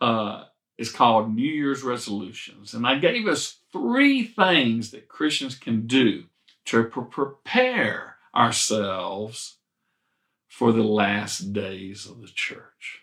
uh, 0.00 0.44
is 0.76 0.92
called 0.92 1.34
New 1.34 1.50
Year's 1.50 1.82
resolutions. 1.82 2.74
And 2.74 2.86
I 2.86 2.98
gave 2.98 3.26
us 3.26 3.58
three 3.72 4.24
things 4.24 4.90
that 4.90 5.08
Christians 5.08 5.54
can 5.54 5.86
do 5.86 6.24
to 6.66 6.84
pre- 6.84 7.04
prepare 7.04 8.16
ourselves 8.34 9.56
for 10.48 10.72
the 10.72 10.82
last 10.82 11.52
days 11.52 12.06
of 12.06 12.20
the 12.20 12.28
church. 12.28 13.01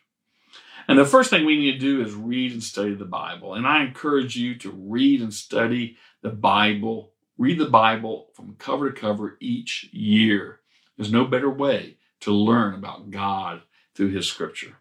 And 0.90 0.98
the 0.98 1.06
first 1.06 1.30
thing 1.30 1.46
we 1.46 1.56
need 1.56 1.74
to 1.74 1.78
do 1.78 2.02
is 2.02 2.16
read 2.16 2.52
and 2.52 2.64
study 2.64 2.96
the 2.96 3.06
Bible. 3.06 3.54
And 3.54 3.68
I 3.68 3.84
encourage 3.84 4.36
you 4.36 4.58
to 4.58 4.72
read 4.72 5.22
and 5.22 5.32
study 5.32 5.98
the 6.24 6.32
Bible. 6.32 7.12
Read 7.38 7.60
the 7.60 7.70
Bible 7.70 8.30
from 8.34 8.56
cover 8.56 8.90
to 8.90 9.00
cover 9.00 9.38
each 9.40 9.88
year. 9.92 10.62
There's 10.98 11.12
no 11.12 11.26
better 11.26 11.50
way 11.50 11.98
to 12.22 12.32
learn 12.32 12.74
about 12.74 13.12
God 13.12 13.62
through 13.94 14.10
His 14.10 14.28
Scripture. 14.28 14.78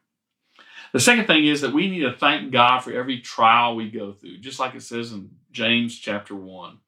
The 0.94 1.00
second 1.00 1.26
thing 1.26 1.44
is 1.44 1.60
that 1.60 1.74
we 1.74 1.90
need 1.90 2.00
to 2.00 2.16
thank 2.16 2.52
God 2.52 2.78
for 2.78 2.90
every 2.90 3.20
trial 3.20 3.76
we 3.76 3.90
go 3.90 4.14
through, 4.14 4.38
just 4.38 4.58
like 4.58 4.74
it 4.74 4.82
says 4.82 5.12
in 5.12 5.28
James 5.52 5.98
chapter 5.98 6.34
1. 6.34 6.78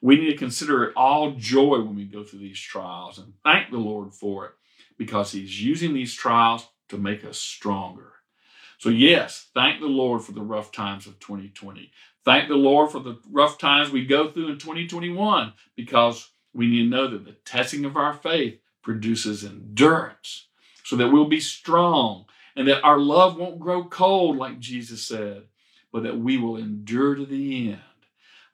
We 0.00 0.14
need 0.14 0.30
to 0.30 0.36
consider 0.36 0.84
it 0.84 0.92
all 0.94 1.32
joy 1.32 1.80
when 1.80 1.96
we 1.96 2.04
go 2.04 2.22
through 2.22 2.38
these 2.38 2.60
trials 2.60 3.18
and 3.18 3.32
thank 3.42 3.72
the 3.72 3.78
Lord 3.78 4.14
for 4.14 4.46
it 4.46 4.52
because 4.96 5.32
He's 5.32 5.60
using 5.60 5.92
these 5.92 6.14
trials 6.14 6.68
to 6.90 6.98
make 6.98 7.24
us 7.24 7.36
stronger. 7.36 8.12
So, 8.80 8.88
yes, 8.88 9.50
thank 9.52 9.78
the 9.78 9.88
Lord 9.88 10.22
for 10.22 10.32
the 10.32 10.40
rough 10.40 10.72
times 10.72 11.06
of 11.06 11.20
2020. 11.20 11.92
Thank 12.24 12.48
the 12.48 12.54
Lord 12.54 12.90
for 12.90 12.98
the 12.98 13.20
rough 13.30 13.58
times 13.58 13.90
we 13.90 14.06
go 14.06 14.30
through 14.30 14.48
in 14.48 14.58
2021 14.58 15.52
because 15.76 16.30
we 16.54 16.66
need 16.66 16.84
to 16.84 16.88
know 16.88 17.06
that 17.06 17.26
the 17.26 17.32
testing 17.44 17.84
of 17.84 17.98
our 17.98 18.14
faith 18.14 18.58
produces 18.82 19.44
endurance 19.44 20.46
so 20.82 20.96
that 20.96 21.08
we'll 21.08 21.28
be 21.28 21.40
strong 21.40 22.24
and 22.56 22.66
that 22.68 22.82
our 22.82 22.98
love 22.98 23.36
won't 23.36 23.60
grow 23.60 23.84
cold, 23.84 24.38
like 24.38 24.58
Jesus 24.58 25.06
said, 25.06 25.42
but 25.92 26.02
that 26.04 26.18
we 26.18 26.38
will 26.38 26.56
endure 26.56 27.14
to 27.14 27.26
the 27.26 27.72
end 27.72 27.82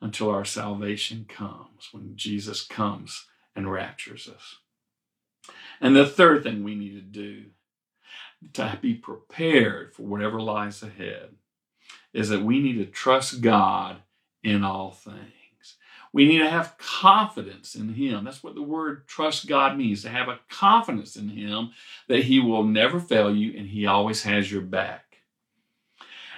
until 0.01 0.29
our 0.29 0.45
salvation 0.45 1.25
comes, 1.29 1.91
when 1.93 2.17
Jesus 2.17 2.67
comes 2.67 3.27
and 3.55 3.71
raptures 3.71 4.29
us. 4.29 4.57
And 5.81 5.95
the 5.95 6.05
third 6.05 6.43
thing 6.43 6.65
we 6.65 6.75
need 6.75 6.95
to 6.95 7.01
do 7.01 7.45
to 8.53 8.79
be 8.81 8.95
prepared 8.95 9.95
for 9.95 10.03
whatever 10.03 10.41
lies 10.41 10.83
ahead 10.83 11.31
is 12.13 12.29
that 12.29 12.43
we 12.43 12.61
need 12.61 12.79
to 12.79 12.87
trust 12.87 13.41
God 13.41 13.99
in 14.43 14.65
all 14.65 14.91
things. 14.91 15.23
We 16.13 16.27
need 16.27 16.39
to 16.39 16.49
have 16.49 16.79
confidence 16.79 17.75
in 17.75 17.95
Him. 17.95 18.25
That's 18.25 18.43
what 18.43 18.55
the 18.55 18.63
word 18.63 19.07
trust 19.07 19.47
God 19.47 19.77
means 19.77 20.03
to 20.03 20.09
have 20.09 20.29
a 20.29 20.41
confidence 20.49 21.17
in 21.17 21.29
Him 21.29 21.73
that 22.09 22.25
He 22.25 22.41
will 22.41 22.65
never 22.65 23.01
fail 23.01 23.35
you 23.35 23.59
and 23.59 23.69
He 23.69 23.87
always 23.87 24.23
has 24.23 24.51
your 24.51 24.63
back. 24.63 25.19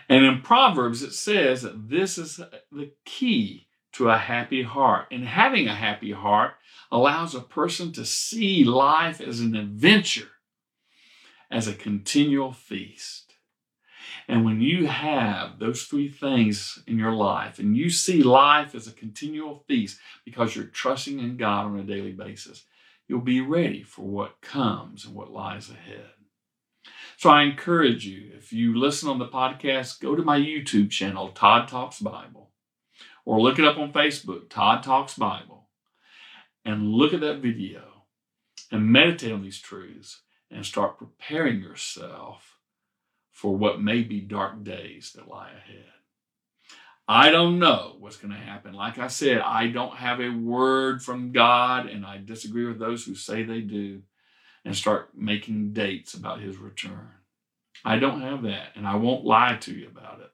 And 0.09 0.25
in 0.25 0.41
Proverbs, 0.41 1.03
it 1.03 1.13
says 1.13 1.63
that 1.63 1.89
this 1.89 2.19
is 2.19 2.41
the 2.73 2.91
key 3.05 3.69
to 3.93 4.09
a 4.11 4.17
happy 4.17 4.63
heart. 4.63 5.07
And 5.11 5.27
having 5.27 5.69
a 5.69 5.75
happy 5.75 6.13
heart 6.13 6.55
allows 6.91 7.35
a 7.35 7.41
person 7.41 7.93
to 7.93 8.05
see 8.05 8.65
life 8.65 9.21
as 9.21 9.41
an 9.41 9.55
adventure 9.55 10.31
as 11.51 11.67
a 11.67 11.75
continual 11.75 12.53
feast. 12.53 13.35
And 14.27 14.45
when 14.45 14.61
you 14.61 14.87
have 14.87 15.59
those 15.59 15.85
three 15.85 16.09
things 16.09 16.83
in 16.87 16.99
your 16.99 17.13
life 17.13 17.59
and 17.59 17.77
you 17.77 17.91
see 17.91 18.23
life 18.23 18.75
as 18.75 18.87
a 18.87 18.93
continual 18.93 19.65
feast 19.67 19.99
because 20.25 20.55
you're 20.55 20.67
trusting 20.67 21.19
in 21.19 21.37
God 21.37 21.67
on 21.67 21.79
a 21.79 21.83
daily 21.83 22.13
basis, 22.13 22.65
you'll 23.07 23.21
be 23.21 23.41
ready 23.41 23.83
for 23.83 24.03
what 24.03 24.41
comes 24.41 25.05
and 25.05 25.15
what 25.15 25.33
lies 25.33 25.71
ahead. 25.71 26.11
So 27.17 27.31
I 27.31 27.43
encourage 27.43 28.07
you, 28.07 28.31
if 28.37 28.53
you 28.53 28.79
listen 28.79 29.09
on 29.09 29.19
the 29.19 29.27
podcast, 29.27 30.01
go 30.01 30.15
to 30.15 30.23
my 30.23 30.39
YouTube 30.39 30.91
channel, 30.91 31.31
Todd 31.31 31.67
Talks 31.67 31.99
Bible, 31.99 32.51
or 33.25 33.41
look 33.41 33.59
it 33.59 33.65
up 33.65 33.77
on 33.77 33.93
Facebook, 33.93 34.49
Todd 34.49 34.83
Talks 34.83 35.15
Bible, 35.15 35.69
and 36.65 36.93
look 36.93 37.13
at 37.13 37.21
that 37.21 37.39
video 37.41 38.05
and 38.71 38.93
meditate 38.93 39.33
on 39.33 39.43
these 39.43 39.59
truths 39.59 40.21
and 40.51 40.65
start 40.65 40.99
preparing 40.99 41.61
yourself 41.61 42.59
for 43.31 43.55
what 43.55 43.81
may 43.81 44.03
be 44.03 44.21
dark 44.21 44.65
days 44.65 45.13
that 45.15 45.29
lie 45.29 45.51
ahead. 45.51 45.85
I 47.07 47.31
don't 47.31 47.59
know 47.59 47.97
what's 48.01 48.17
going 48.17 48.35
to 48.35 48.41
happen. 48.41 48.75
Like 48.75 48.99
I 48.99 49.09
said, 49.09 49.39
I 49.39 49.69
don't 49.69 49.97
have 49.97 50.21
a 50.21 50.29
word 50.29 51.03
from 51.03 51.33
God, 51.33 51.87
and 51.87 52.05
I 52.05 52.19
disagree 52.23 52.67
with 52.67 52.79
those 52.79 53.05
who 53.05 53.15
say 53.15 53.43
they 53.43 53.61
do 53.63 54.03
and 54.65 54.77
start 54.77 55.11
making 55.17 55.73
dates 55.73 56.13
about 56.13 56.41
his 56.41 56.59
return. 56.59 57.13
I 57.85 57.99
don't 57.99 58.21
have 58.21 58.43
that, 58.43 58.73
and 58.75 58.87
I 58.87 58.97
won't 58.97 59.25
lie 59.25 59.57
to 59.61 59.73
you 59.73 59.87
about 59.89 60.21
it. 60.21 60.31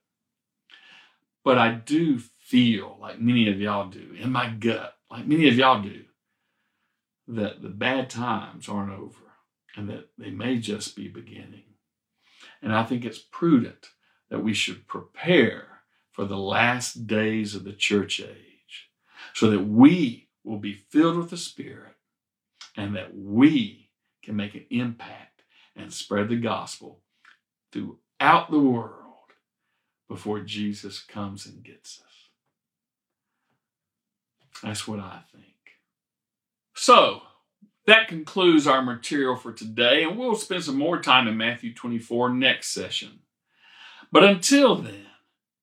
But 1.44 1.58
I 1.58 1.72
do 1.72 2.18
feel, 2.18 2.96
like 3.00 3.20
many 3.20 3.48
of 3.48 3.60
y'all 3.60 3.88
do, 3.88 4.16
in 4.18 4.32
my 4.32 4.48
gut, 4.48 4.96
like 5.10 5.26
many 5.26 5.46
of 5.48 5.54
y'all 5.54 5.82
do, 5.82 6.04
that 7.28 7.62
the 7.62 7.68
bad 7.68 8.10
times 8.10 8.68
aren't 8.68 8.92
over 8.92 9.20
and 9.76 9.88
that 9.88 10.08
they 10.18 10.30
may 10.30 10.58
just 10.58 10.96
be 10.96 11.08
beginning. 11.08 11.64
And 12.62 12.72
I 12.72 12.84
think 12.84 13.04
it's 13.04 13.18
prudent 13.18 13.90
that 14.30 14.42
we 14.42 14.54
should 14.54 14.86
prepare 14.86 15.80
for 16.12 16.24
the 16.24 16.38
last 16.38 17.06
days 17.06 17.54
of 17.54 17.64
the 17.64 17.72
church 17.72 18.20
age 18.20 18.90
so 19.32 19.50
that 19.50 19.64
we 19.64 20.28
will 20.44 20.58
be 20.58 20.74
filled 20.74 21.16
with 21.16 21.30
the 21.30 21.36
Spirit 21.36 21.94
and 22.76 22.94
that 22.96 23.16
we 23.16 23.90
can 24.22 24.36
make 24.36 24.54
an 24.54 24.66
impact 24.70 25.42
and 25.76 25.92
spread 25.92 26.28
the 26.28 26.36
gospel 26.36 27.00
throughout 27.72 28.50
the 28.50 28.58
world 28.58 29.00
before 30.08 30.40
Jesus 30.40 31.00
comes 31.00 31.46
and 31.46 31.64
gets 31.64 32.00
us. 32.00 32.06
That's 34.62 34.86
what 34.86 35.00
I 35.00 35.20
think. 35.32 35.44
So, 36.74 37.22
that 37.86 38.08
concludes 38.08 38.66
our 38.66 38.82
material 38.82 39.36
for 39.36 39.52
today, 39.52 40.04
and 40.04 40.18
we'll 40.18 40.36
spend 40.36 40.64
some 40.64 40.78
more 40.78 41.00
time 41.00 41.28
in 41.28 41.36
Matthew 41.36 41.74
24 41.74 42.30
next 42.30 42.68
session. 42.68 43.20
But 44.10 44.24
until 44.24 44.76
then, 44.76 45.06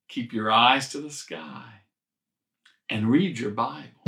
keep 0.07 0.34
your 0.34 0.51
eyes 0.51 0.89
to 0.89 0.99
the 0.99 1.09
sky 1.09 1.65
and 2.89 3.09
read 3.09 3.39
your 3.39 3.51
Bible. 3.51 4.01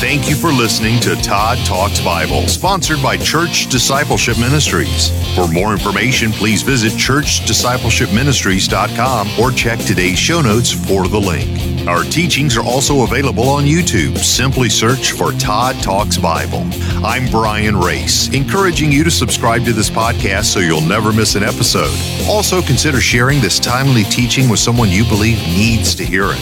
Thank 0.00 0.30
you 0.30 0.34
for 0.34 0.50
listening 0.50 0.98
to 1.00 1.14
Todd 1.16 1.58
Talks 1.66 2.00
Bible, 2.00 2.48
sponsored 2.48 3.02
by 3.02 3.18
Church 3.18 3.68
Discipleship 3.68 4.38
Ministries. 4.38 5.10
For 5.34 5.46
more 5.46 5.72
information, 5.72 6.32
please 6.32 6.62
visit 6.62 6.92
churchdiscipleshipministries.com 6.92 9.28
or 9.38 9.50
check 9.50 9.78
today's 9.80 10.18
show 10.18 10.40
notes 10.40 10.72
for 10.72 11.06
the 11.06 11.20
link. 11.20 11.86
Our 11.86 12.04
teachings 12.04 12.56
are 12.56 12.64
also 12.64 13.02
available 13.02 13.50
on 13.50 13.64
YouTube. 13.64 14.16
Simply 14.16 14.70
search 14.70 15.12
for 15.12 15.32
Todd 15.32 15.76
Talks 15.82 16.16
Bible. 16.16 16.66
I'm 17.04 17.30
Brian 17.30 17.76
Race, 17.76 18.32
encouraging 18.32 18.90
you 18.90 19.04
to 19.04 19.10
subscribe 19.10 19.66
to 19.66 19.74
this 19.74 19.90
podcast 19.90 20.44
so 20.44 20.60
you'll 20.60 20.80
never 20.80 21.12
miss 21.12 21.34
an 21.34 21.42
episode. 21.42 21.94
Also, 22.26 22.62
consider 22.62 23.02
sharing 23.02 23.42
this 23.42 23.58
timely 23.58 24.04
teaching 24.04 24.48
with 24.48 24.60
someone 24.60 24.88
you 24.88 25.04
believe 25.04 25.36
needs 25.48 25.94
to 25.96 26.06
hear 26.06 26.28
it. 26.30 26.40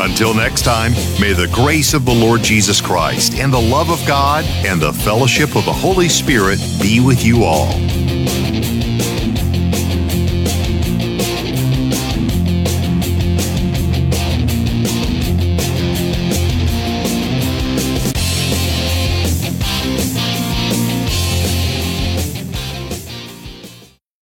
Until 0.00 0.32
next 0.34 0.62
time, 0.62 0.92
may 1.20 1.32
the 1.32 1.46
grace 1.52 1.94
of 1.94 2.04
the 2.04 2.12
Lord 2.12 2.42
Jesus 2.42 2.80
Christ 2.82 3.34
and 3.34 3.52
the 3.52 3.60
love 3.60 3.90
of 3.90 4.04
God 4.06 4.44
and 4.66 4.80
the 4.80 4.92
fellowship 4.92 5.56
of 5.56 5.64
the 5.64 5.72
Holy 5.72 6.08
Spirit 6.08 6.58
be 6.80 7.00
with 7.00 7.24
you 7.24 7.44
all. 7.44 8.01